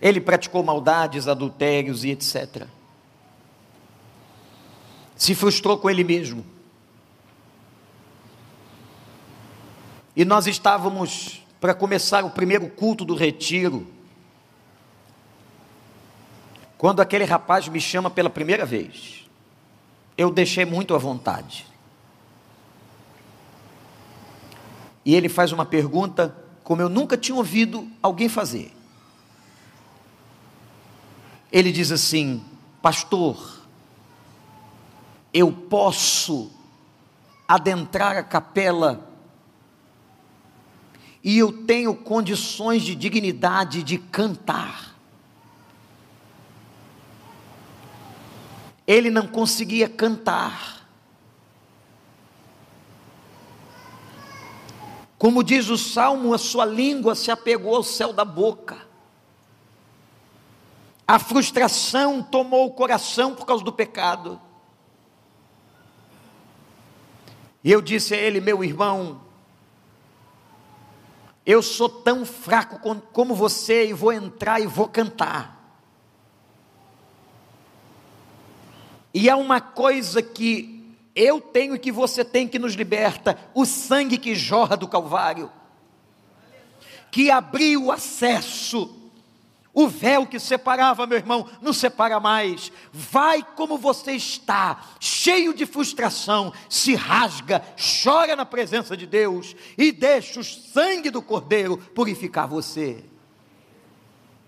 [0.00, 2.68] Ele praticou maldades, adultérios e etc.
[5.16, 6.46] Se frustrou com ele mesmo.
[10.14, 13.84] E nós estávamos para começar o primeiro culto do retiro.
[16.78, 19.28] Quando aquele rapaz me chama pela primeira vez,
[20.16, 21.73] eu deixei muito à vontade.
[25.04, 28.72] E ele faz uma pergunta como eu nunca tinha ouvido alguém fazer.
[31.52, 32.42] Ele diz assim:
[32.80, 33.60] Pastor,
[35.32, 36.50] eu posso
[37.46, 39.10] adentrar a capela
[41.22, 44.94] e eu tenho condições de dignidade de cantar.
[48.86, 50.83] Ele não conseguia cantar.
[55.24, 58.86] Como diz o salmo, a sua língua se apegou ao céu da boca.
[61.08, 64.38] A frustração tomou o coração por causa do pecado.
[67.64, 69.22] E eu disse a ele, meu irmão,
[71.46, 72.78] eu sou tão fraco
[73.10, 75.74] como você e vou entrar e vou cantar.
[79.14, 80.73] E há uma coisa que
[81.14, 85.50] eu tenho que você tem que nos liberta: o sangue que jorra do Calvário,
[87.10, 89.04] que abriu o acesso
[89.74, 92.70] o véu que separava, meu irmão, não separa mais.
[92.92, 97.60] Vai como você está, cheio de frustração, se rasga,
[98.02, 103.04] chora na presença de Deus e deixa o sangue do Cordeiro purificar você.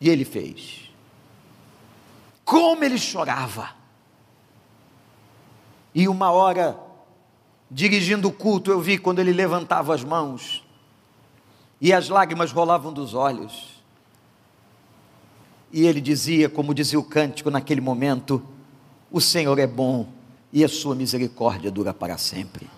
[0.01, 0.89] E ele fez.
[2.45, 3.75] Como ele chorava.
[5.97, 6.79] E uma hora,
[7.71, 10.63] dirigindo o culto, eu vi quando ele levantava as mãos
[11.81, 13.83] e as lágrimas rolavam dos olhos.
[15.73, 18.43] E ele dizia, como dizia o cântico naquele momento:
[19.11, 20.07] O Senhor é bom
[20.53, 22.69] e a sua misericórdia dura para sempre.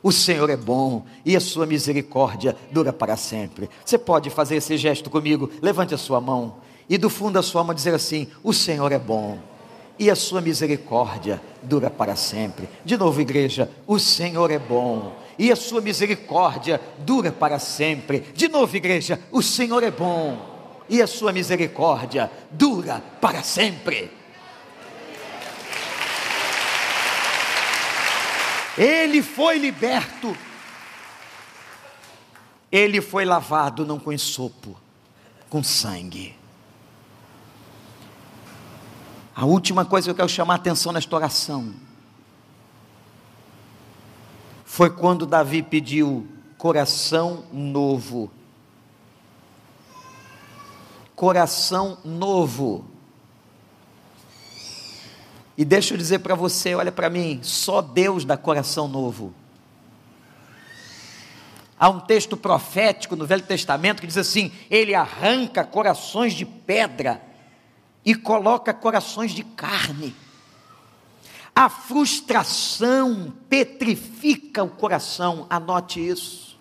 [0.00, 3.68] O Senhor é bom e a sua misericórdia dura para sempre.
[3.84, 5.50] Você pode fazer esse gesto comigo?
[5.60, 6.58] Levante a sua mão
[6.88, 9.50] e do fundo da sua alma dizer assim: O Senhor é bom
[9.98, 12.68] e a sua misericórdia dura para sempre.
[12.84, 18.20] De novo, igreja, o Senhor é bom e a sua misericórdia dura para sempre.
[18.34, 20.52] De novo, igreja, o Senhor é bom
[20.88, 24.10] e a sua misericórdia dura para sempre.
[28.76, 30.34] Ele foi liberto,
[32.70, 34.74] ele foi lavado não com ensopo,
[35.50, 36.41] com sangue.
[39.34, 41.72] A última coisa que eu quero chamar a atenção nesta oração
[44.64, 46.26] foi quando Davi pediu
[46.58, 48.30] coração novo
[51.22, 52.84] coração novo.
[55.56, 59.32] E deixa eu dizer para você, olha para mim, só Deus dá coração novo.
[61.78, 67.22] Há um texto profético no Velho Testamento que diz assim: Ele arranca corações de pedra
[68.04, 70.14] e coloca corações de carne.
[71.54, 76.58] A frustração petrifica o coração, anote isso.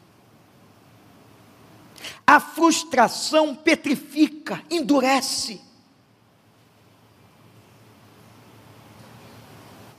[2.28, 5.62] A frustração petrifica, endurece.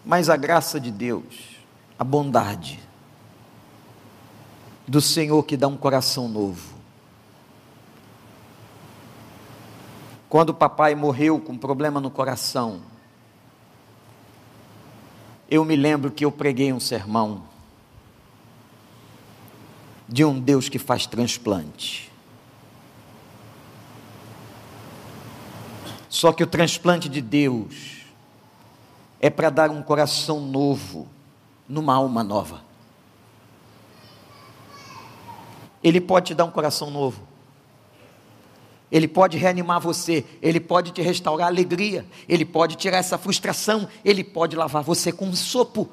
[0.05, 1.57] Mas a graça de Deus,
[1.99, 2.81] a bondade
[4.87, 6.72] do Senhor que dá um coração novo.
[10.33, 12.81] Quando o papai morreu com problema no coração,
[15.47, 17.43] eu me lembro que eu preguei um sermão
[20.09, 22.11] de um Deus que faz transplante.
[26.09, 28.07] Só que o transplante de Deus
[29.21, 31.11] é para dar um coração novo
[31.69, 32.63] numa alma nova.
[35.85, 37.32] Ele pode te dar um coração novo.
[38.93, 43.89] Ele pode reanimar você, ele pode te restaurar a alegria, ele pode tirar essa frustração,
[44.05, 45.89] ele pode lavar você com um sopo,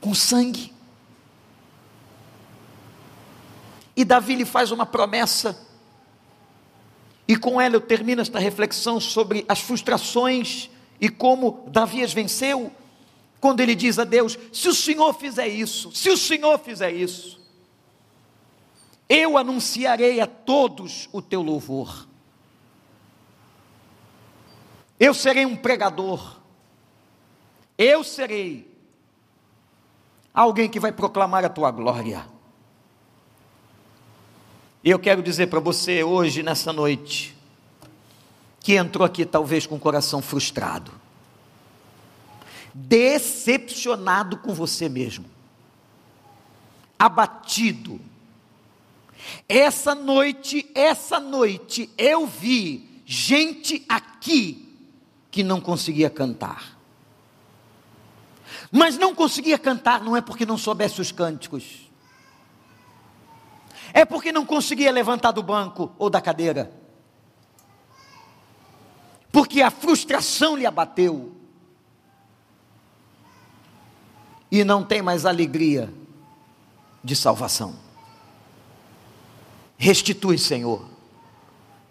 [0.00, 0.74] com sangue.
[3.96, 5.68] E Davi lhe faz uma promessa
[7.28, 10.68] e com ela eu termino esta reflexão sobre as frustrações
[11.00, 12.72] e como Davi as venceu.
[13.40, 17.37] Quando ele diz a Deus: Se o Senhor fizer isso, se o Senhor fizer isso,
[19.08, 22.06] eu anunciarei a todos o teu louvor.
[25.00, 26.36] Eu serei um pregador.
[27.76, 28.68] Eu serei
[30.34, 32.26] alguém que vai proclamar a tua glória.
[34.82, 37.36] E eu quero dizer para você hoje, nessa noite,
[38.60, 40.92] que entrou aqui talvez com o coração frustrado,
[42.74, 45.24] decepcionado com você mesmo,
[46.98, 48.00] abatido.
[49.48, 54.76] Essa noite, essa noite eu vi gente aqui
[55.30, 56.78] que não conseguia cantar.
[58.70, 61.88] Mas não conseguia cantar não é porque não soubesse os cânticos.
[63.92, 66.70] É porque não conseguia levantar do banco ou da cadeira.
[69.32, 71.34] Porque a frustração lhe abateu.
[74.50, 75.92] E não tem mais alegria
[77.02, 77.87] de salvação.
[79.78, 80.84] Restitui, Senhor.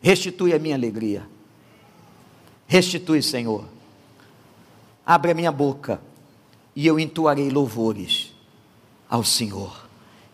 [0.02, 1.28] Restitui a minha alegria.
[2.68, 3.66] Restitui, Senhor.
[5.06, 6.02] Abre a minha boca
[6.76, 8.34] e eu entoarei louvores
[9.10, 9.88] ao Senhor.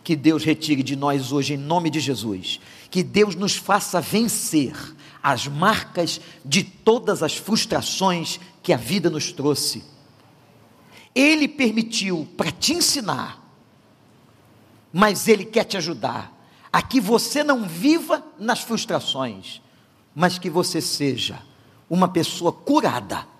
[0.04, 2.60] Que Deus retire de nós hoje, em nome de Jesus.
[2.89, 4.74] Que Deus nos faça vencer
[5.22, 9.84] as marcas de todas as frustrações que a vida nos trouxe.
[11.14, 13.39] Ele permitiu para te ensinar,
[14.91, 16.34] mas Ele quer te ajudar
[16.74, 19.61] a que você não viva nas frustrações,
[20.13, 21.39] mas que você seja
[21.89, 23.32] uma pessoa curada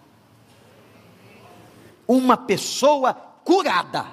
[2.08, 4.06] uma pessoa curada,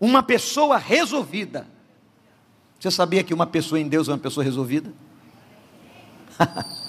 [0.00, 1.66] uma pessoa resolvida.
[2.78, 4.92] Você sabia que uma pessoa em Deus é uma pessoa resolvida?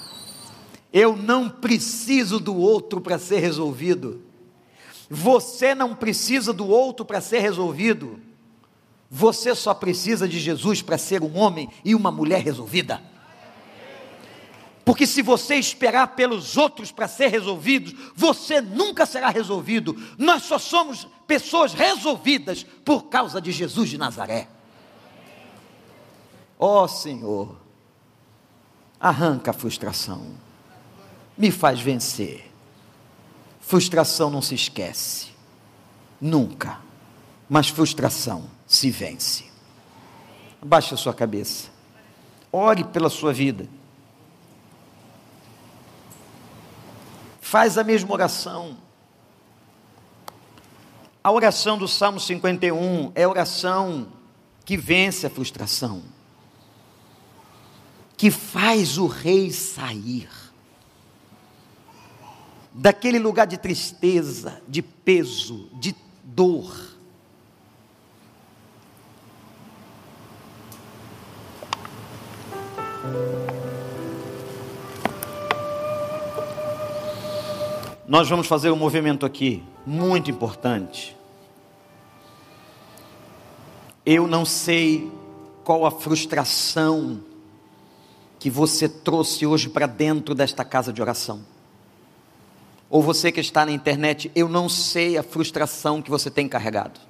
[0.92, 4.22] Eu não preciso do outro para ser resolvido.
[5.08, 8.20] Você não precisa do outro para ser resolvido.
[9.10, 13.00] Você só precisa de Jesus para ser um homem e uma mulher resolvida.
[14.84, 19.96] Porque se você esperar pelos outros para ser resolvidos, você nunca será resolvido.
[20.18, 24.48] Nós só somos pessoas resolvidas por causa de Jesus de Nazaré.
[26.58, 27.56] Ó oh, Senhor,
[29.00, 30.34] arranca a frustração,
[31.36, 32.50] me faz vencer.
[33.60, 35.28] Frustração não se esquece,
[36.20, 36.78] nunca,
[37.48, 39.44] mas frustração se vence.
[40.60, 41.68] Abaixe a sua cabeça,
[42.52, 43.68] ore pela sua vida.
[47.54, 48.76] faz a mesma oração.
[51.22, 54.08] A oração do Salmo 51 é a oração
[54.64, 56.02] que vence a frustração,
[58.16, 60.28] que faz o rei sair
[62.72, 65.94] daquele lugar de tristeza, de peso, de
[66.24, 66.93] dor.
[78.06, 81.16] Nós vamos fazer um movimento aqui muito importante.
[84.06, 85.10] Eu não sei
[85.64, 87.20] qual a frustração
[88.38, 91.40] que você trouxe hoje para dentro desta casa de oração.
[92.90, 97.00] Ou você que está na internet, eu não sei a frustração que você tem carregado.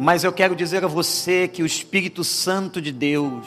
[0.00, 3.46] Mas eu quero dizer a você que o Espírito Santo de Deus,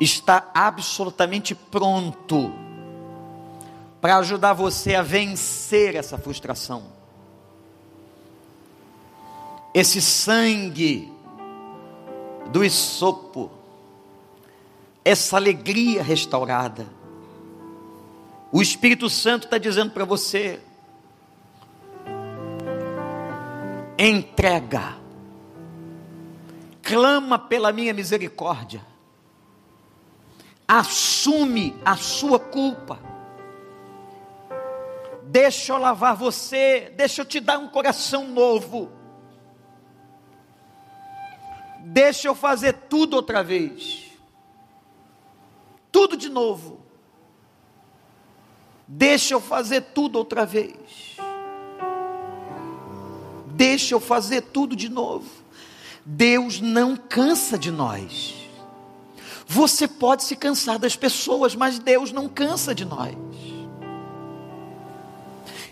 [0.00, 2.52] está absolutamente pronto
[4.00, 6.84] para ajudar você a vencer essa frustração.
[9.74, 11.12] Esse sangue
[12.52, 13.50] do isopo,
[15.04, 16.86] essa alegria restaurada.
[18.52, 20.60] O Espírito Santo está dizendo para você:
[23.98, 24.96] entrega,
[26.82, 28.92] clama pela minha misericórdia
[30.72, 32.98] assume a sua culpa.
[35.24, 38.90] Deixa eu lavar você, deixa eu te dar um coração novo.
[41.80, 44.12] Deixa eu fazer tudo outra vez.
[45.90, 46.80] Tudo de novo.
[48.88, 51.11] Deixa eu fazer tudo outra vez.
[53.54, 55.28] Deixa eu fazer tudo de novo.
[56.04, 58.34] Deus não cansa de nós.
[59.46, 63.14] Você pode se cansar das pessoas, mas Deus não cansa de nós.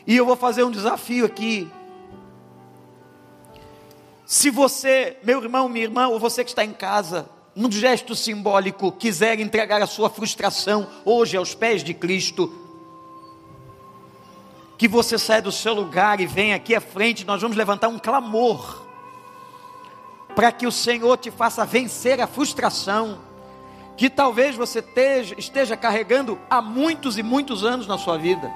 [0.07, 1.70] E eu vou fazer um desafio aqui.
[4.26, 8.93] Se você, meu irmão, minha irmã, ou você que está em casa, num gesto simbólico,
[8.93, 12.59] quiser entregar a sua frustração hoje aos pés de Cristo,
[14.81, 17.99] que você saia do seu lugar e venha aqui à frente, nós vamos levantar um
[17.99, 18.81] clamor,
[20.35, 23.18] para que o Senhor te faça vencer a frustração
[23.95, 28.51] que talvez você esteja, esteja carregando há muitos e muitos anos na sua vida,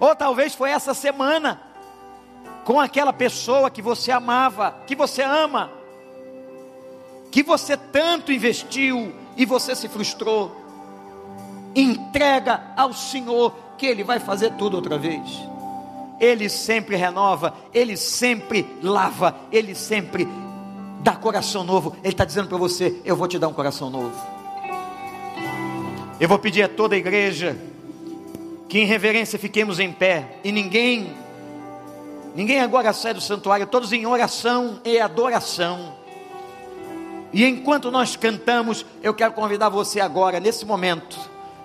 [0.00, 1.62] ou talvez foi essa semana,
[2.64, 5.70] com aquela pessoa que você amava, que você ama,
[7.30, 10.56] que você tanto investiu e você se frustrou.
[11.72, 15.51] Entrega ao Senhor que Ele vai fazer tudo outra vez.
[16.20, 20.28] Ele sempre renova, Ele sempre lava, Ele sempre
[21.00, 21.96] dá coração novo.
[22.02, 24.14] Ele está dizendo para você: Eu vou te dar um coração novo.
[26.20, 27.56] Eu vou pedir a toda a igreja
[28.68, 31.12] que em reverência fiquemos em pé e ninguém,
[32.34, 35.94] ninguém agora sai do santuário, todos em oração e adoração.
[37.32, 41.18] E enquanto nós cantamos, eu quero convidar você agora, nesse momento,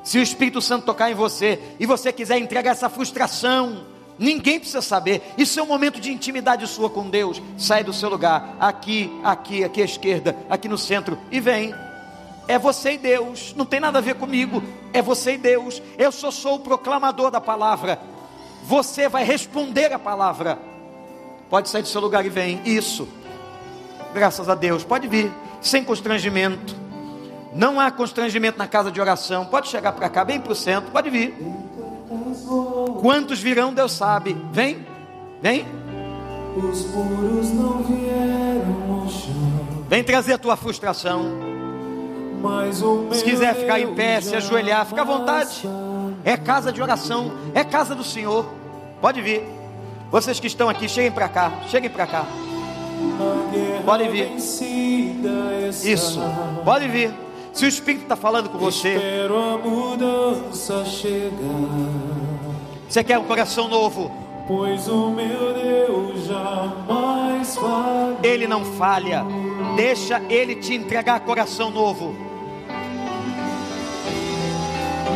[0.03, 3.85] se o Espírito Santo tocar em você e você quiser entregar essa frustração,
[4.17, 7.41] ninguém precisa saber, isso é um momento de intimidade sua com Deus.
[7.57, 11.73] Sai do seu lugar, aqui, aqui, aqui à esquerda, aqui no centro, e vem.
[12.47, 14.63] É você e Deus, não tem nada a ver comigo,
[14.93, 15.81] é você e Deus.
[15.97, 17.99] Eu só sou o proclamador da palavra,
[18.63, 20.57] você vai responder a palavra.
[21.49, 23.07] Pode sair do seu lugar e vem, isso.
[24.13, 26.75] Graças a Deus, pode vir sem constrangimento.
[27.53, 29.45] Não há constrangimento na casa de oração.
[29.45, 31.33] Pode chegar para cá, bem para o centro, pode vir.
[33.01, 34.37] Quantos virão, Deus sabe.
[34.51, 34.85] Vem,
[35.41, 35.65] vem.
[36.55, 39.77] Os muros não vieram ao chão.
[39.89, 41.25] Vem trazer a tua frustração.
[43.11, 45.67] Se quiser ficar em pé, se ajoelhar, fica à vontade.
[46.23, 48.45] É casa de oração, é casa do Senhor.
[49.01, 49.43] Pode vir.
[50.11, 52.25] Vocês que estão aqui, cheguem para cá, cheguem para cá.
[53.85, 54.29] Pode vir.
[55.83, 56.19] Isso.
[56.63, 57.26] Pode vir.
[57.57, 58.99] Se o Espírito está falando com você.
[62.87, 64.11] Você quer um coração novo?
[64.47, 68.15] Pois o meu Deus jamais falha.
[68.21, 69.25] Ele não falha.
[69.75, 72.15] Deixa ele te entregar coração novo.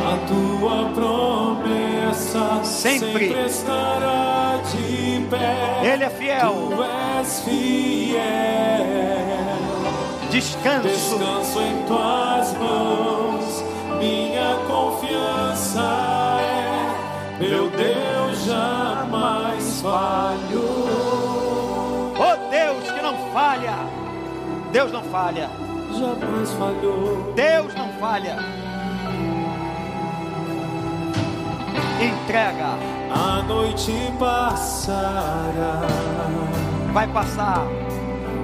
[0.04, 5.94] A tua promessa sempre, sempre estará de pé.
[5.94, 6.70] Ele é fiel.
[6.72, 9.12] Tu és fiel.
[10.32, 10.88] Descanso.
[10.88, 13.64] Descanso em tuas mãos.
[14.00, 15.82] Minha confiança
[16.42, 17.38] é.
[17.40, 20.88] Meu Deus jamais falhou.
[22.18, 23.76] Oh Deus que não falha.
[24.72, 25.50] Deus não falha.
[26.00, 27.34] Jamais falhou.
[27.36, 28.38] Deus não falha.
[32.04, 32.78] entrega.
[33.12, 35.82] A noite passará.
[36.94, 37.81] Vai passar.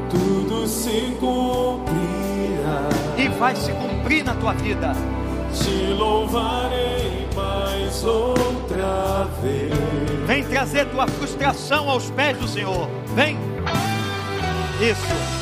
[0.09, 2.89] Tudo se cumprirá.
[3.17, 4.93] E vai se cumprir na tua vida.
[5.53, 9.73] Te louvarei mais outra vez.
[10.27, 12.89] Vem trazer tua frustração aos pés do Senhor.
[13.15, 13.37] Vem.
[14.81, 15.37] Isso.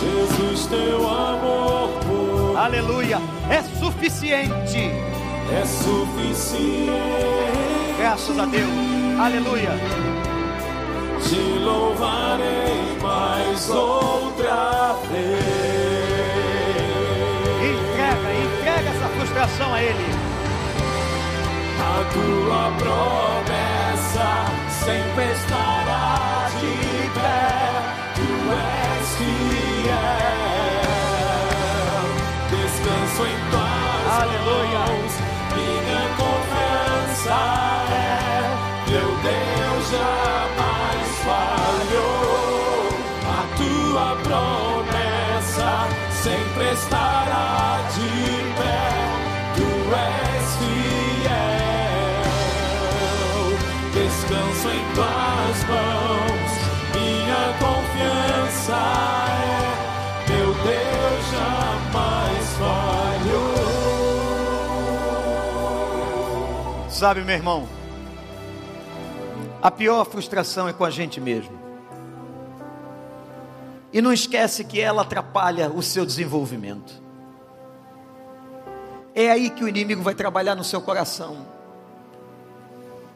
[0.00, 1.90] Jesus, teu amor.
[2.06, 2.56] Por...
[2.58, 3.18] Aleluia.
[3.48, 4.90] É suficiente
[5.52, 6.90] é suficiente.
[7.98, 8.70] Graças a Deus,
[9.18, 9.70] aleluia.
[11.22, 12.69] Te louvarei
[13.60, 15.44] mais outra vez.
[17.60, 20.14] Entrega, entrega essa frustração a Ele.
[21.78, 24.28] A tua promessa
[24.84, 26.74] sempre estará de
[27.10, 27.48] pé.
[28.14, 30.00] Tu és fiel.
[32.50, 34.78] Descanso em tuas Aleluia.
[34.78, 35.14] mãos
[37.26, 37.59] é,
[67.00, 67.66] Sabe, meu irmão,
[69.62, 71.58] a pior frustração é com a gente mesmo.
[73.90, 76.92] E não esquece que ela atrapalha o seu desenvolvimento.
[79.14, 81.46] É aí que o inimigo vai trabalhar no seu coração,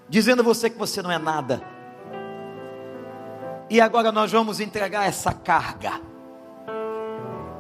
[0.09, 1.63] dizendo a você que você não é nada.
[3.69, 6.01] E agora nós vamos entregar essa carga.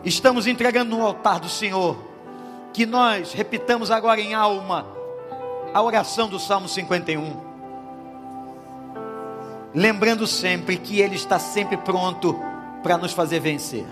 [0.02, 2.02] Estamos entregando no altar do Senhor,
[2.72, 5.03] que nós repitamos agora em alma
[5.74, 7.36] a oração do Salmo 51.
[9.74, 12.38] Lembrando sempre que Ele está sempre pronto
[12.80, 13.84] para nos fazer vencer.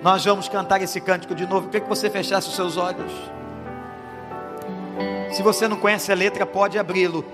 [0.00, 1.66] Nós vamos cantar esse cântico de novo.
[1.66, 3.10] Queria que você fechasse os seus olhos.
[5.32, 7.24] Se você não conhece a letra, pode abri-lo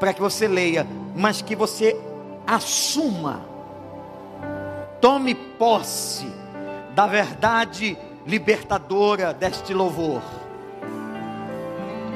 [0.00, 0.84] para que você leia,
[1.14, 1.96] mas que você
[2.44, 3.42] assuma,
[5.00, 6.26] tome posse
[6.92, 10.22] da verdade libertadora deste louvor.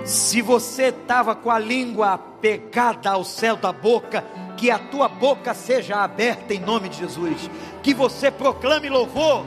[0.05, 4.25] Se você estava com a língua pegada ao céu da boca,
[4.57, 7.51] que a tua boca seja aberta em nome de Jesus,
[7.83, 9.45] que você proclame louvor.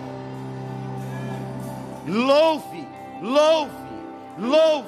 [2.07, 2.87] Louve,
[3.21, 3.71] louve,
[4.37, 4.87] louve,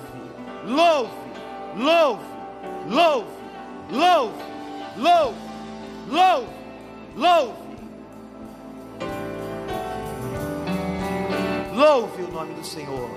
[0.66, 1.10] louve,
[1.76, 2.24] louve,
[2.88, 3.28] louve,
[3.92, 4.34] louve,
[4.98, 5.36] louve,
[6.08, 6.48] louve,
[7.16, 7.63] louve.
[11.74, 13.10] Louve o nome do Senhor.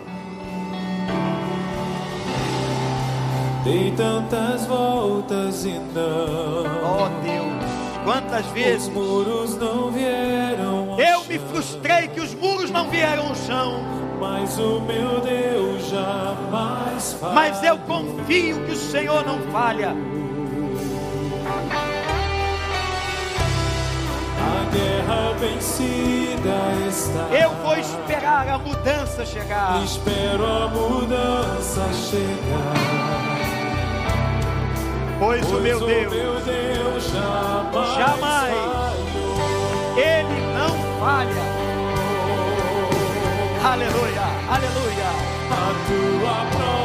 [3.65, 6.65] Dei tantas voltas e não.
[6.83, 10.93] Oh Deus, quantas vezes Os muros não vieram.
[10.93, 13.81] ao eu me chão, frustrei que os muros não vieram ao chão,
[14.21, 17.35] Mas o meu Deus jamais falha.
[17.35, 19.95] mas eu confio que o Senhor não falha.
[27.31, 29.83] Eu vou esperar a mudança chegar.
[29.85, 32.75] Espero a mudança chegar.
[35.19, 38.55] Pois o meu Pois Deus, meu Deus jamais, Jamais.
[38.55, 39.97] falhou.
[39.97, 41.47] Ele não falha.
[43.65, 45.11] Aleluia, aleluia.
[45.51, 46.76] A tua promessa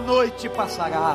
[0.00, 1.14] A noite passará.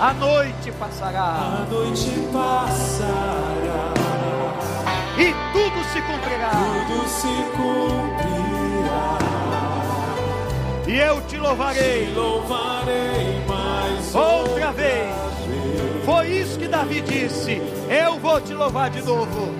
[0.00, 1.22] A noite passará.
[1.22, 3.94] A noite passará.
[5.16, 6.50] E tudo se cumprirá.
[6.50, 9.18] Tudo se cumprirá.
[10.88, 12.06] E eu te louvarei.
[12.06, 15.14] Te louvarei mais Outra vez.
[16.04, 17.62] Foi isso que Davi disse.
[17.88, 19.54] Eu vou te louvar de novo.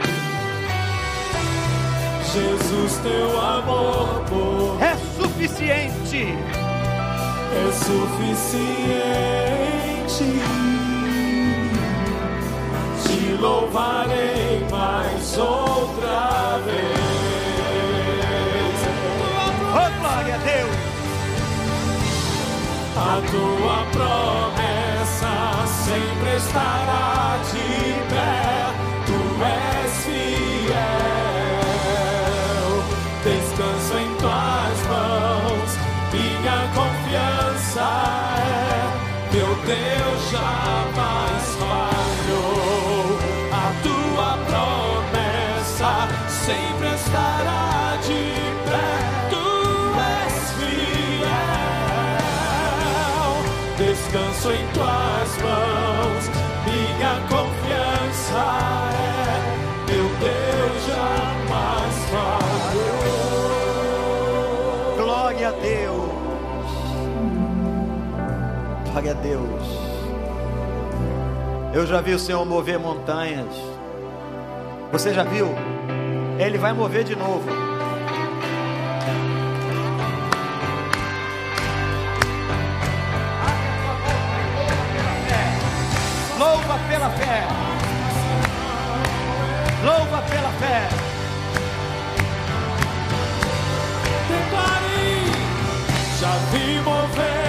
[2.33, 6.62] Jesus, teu amor por É suficiente.
[7.53, 9.43] É suficiente.
[13.03, 16.93] Te louvarei mais outra vez.
[19.75, 20.77] Oh glória a Deus.
[22.97, 25.33] A tua promessa
[25.85, 27.69] sempre estará de
[28.09, 28.22] pé.
[69.03, 69.63] Glória a Deus.
[71.75, 73.49] Eu já vi o Senhor mover montanhas.
[74.93, 75.49] Você já viu?
[76.39, 77.51] Ele vai mover de novo.
[86.39, 87.49] Louva pela fé.
[89.85, 90.89] Louva pela fé.
[94.29, 95.33] Declare,
[96.21, 97.42] já vi mover,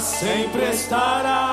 [0.00, 1.49] sempre estará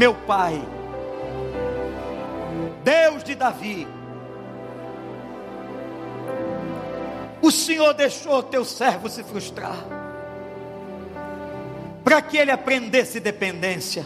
[0.00, 0.58] meu Pai,
[2.82, 3.86] Deus de Davi,
[7.42, 9.76] o Senhor deixou teu servo se frustrar,
[12.02, 14.02] para que ele aprendesse dependência,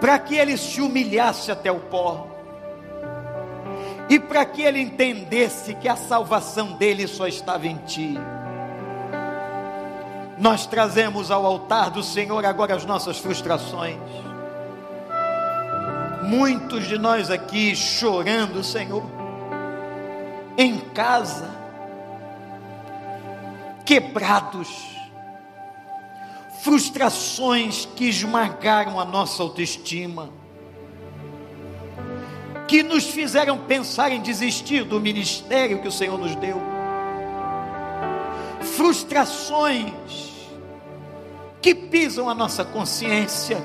[0.00, 2.26] para que ele se humilhasse até o pó,
[4.08, 8.18] e para que ele entendesse que a salvação dele só estava em Ti.
[10.40, 13.98] Nós trazemos ao altar do Senhor agora as nossas frustrações.
[16.22, 19.04] Muitos de nós aqui chorando, Senhor,
[20.56, 21.50] em casa,
[23.84, 24.96] quebrados,
[26.62, 30.30] frustrações que esmagaram a nossa autoestima,
[32.66, 36.80] que nos fizeram pensar em desistir do ministério que o Senhor nos deu
[38.76, 40.29] frustrações
[41.60, 43.58] que pisam a nossa consciência,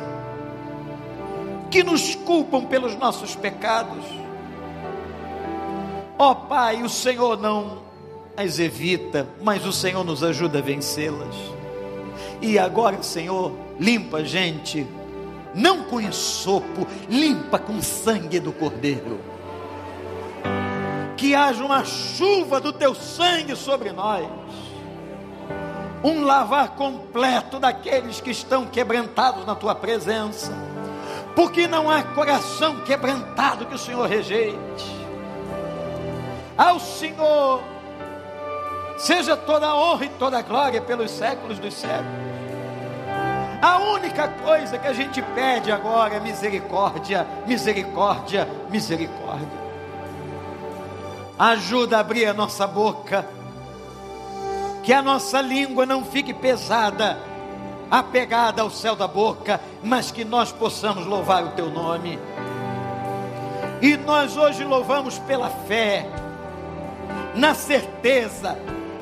[1.71, 4.05] que nos culpam pelos nossos pecados.
[6.17, 7.83] Ó oh, Pai, o Senhor não
[8.37, 11.35] as evita, mas o Senhor nos ajuda a vencê-las.
[12.41, 14.85] E agora, Senhor, limpa a gente,
[15.53, 19.19] não com ensopo, limpa com sangue do Cordeiro.
[21.15, 24.27] Que haja uma chuva do teu sangue sobre nós
[26.03, 30.51] um lavar completo daqueles que estão quebrantados na tua presença,
[31.35, 34.95] porque não há coração quebrantado que o Senhor rejeite.
[36.57, 37.61] Ao Senhor
[38.97, 42.25] seja toda a honra e toda a glória pelos séculos dos séculos.
[43.61, 49.65] A única coisa que a gente pede agora é misericórdia, misericórdia, misericórdia.
[51.37, 53.27] Ajuda a abrir a nossa boca
[54.85, 57.17] que a nossa língua não fique pesada,
[57.89, 62.19] apegada ao céu da boca, mas que nós possamos louvar o teu nome.
[63.81, 66.07] E nós hoje louvamos pela fé,
[67.33, 68.59] na certeza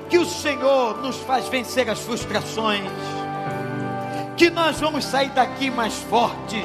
[0.10, 2.90] que o Senhor nos faz vencer as frustrações,
[4.38, 6.64] que nós vamos sair daqui mais fortes,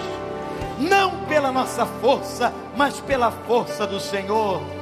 [0.78, 4.77] não pela nossa força, mas pela força do Senhor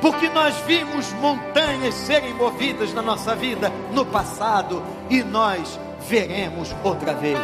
[0.00, 7.14] porque nós vimos montanhas serem movidas na nossa vida no passado e nós veremos outra
[7.14, 7.38] vez.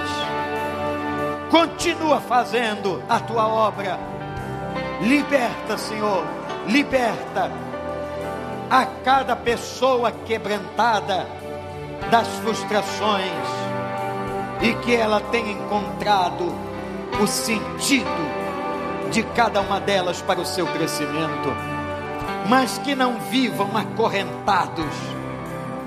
[1.50, 3.98] Continua fazendo a tua obra,
[5.00, 6.24] liberta, Senhor,
[6.66, 7.50] liberta
[8.70, 11.26] a cada pessoa quebrantada
[12.10, 13.48] das frustrações
[14.62, 16.52] e que ela tenha encontrado
[17.20, 18.44] o sentido
[19.10, 21.73] de cada uma delas para o seu crescimento
[22.48, 24.94] mas que não vivam acorrentados,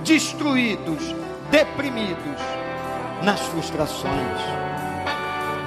[0.04, 1.16] destruídos,
[1.52, 2.42] deprimidos
[3.22, 4.42] nas frustrações.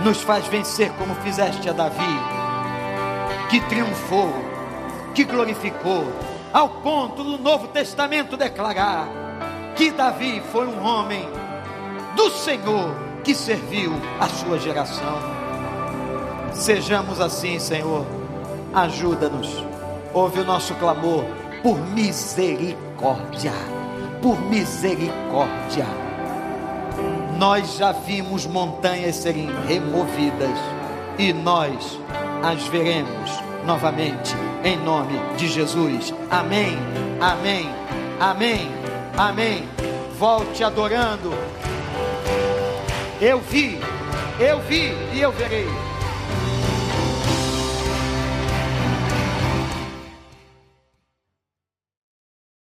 [0.05, 2.19] Nos faz vencer como fizeste a Davi,
[3.51, 4.33] que triunfou,
[5.15, 6.07] que glorificou,
[6.53, 9.09] ao ponto do Novo Testamento declarar
[9.77, 11.29] que Davi foi um homem
[12.17, 15.19] do Senhor que serviu a sua geração.
[16.53, 18.05] Sejamos assim, Senhor,
[18.75, 19.70] ajuda-nos
[20.13, 21.25] ouve o nosso clamor
[21.63, 23.53] por misericórdia,
[24.21, 25.87] por misericórdia.
[27.39, 30.59] Nós já vimos montanhas serem removidas
[31.19, 31.99] e nós
[32.43, 33.31] as veremos
[33.65, 34.35] novamente
[34.65, 36.15] em nome de Jesus.
[36.31, 36.77] Amém.
[37.21, 37.69] Amém.
[38.19, 38.71] Amém.
[39.17, 39.69] Amém.
[40.19, 41.33] Volte adorando.
[43.21, 43.79] Eu vi,
[44.39, 45.90] eu vi e eu verei.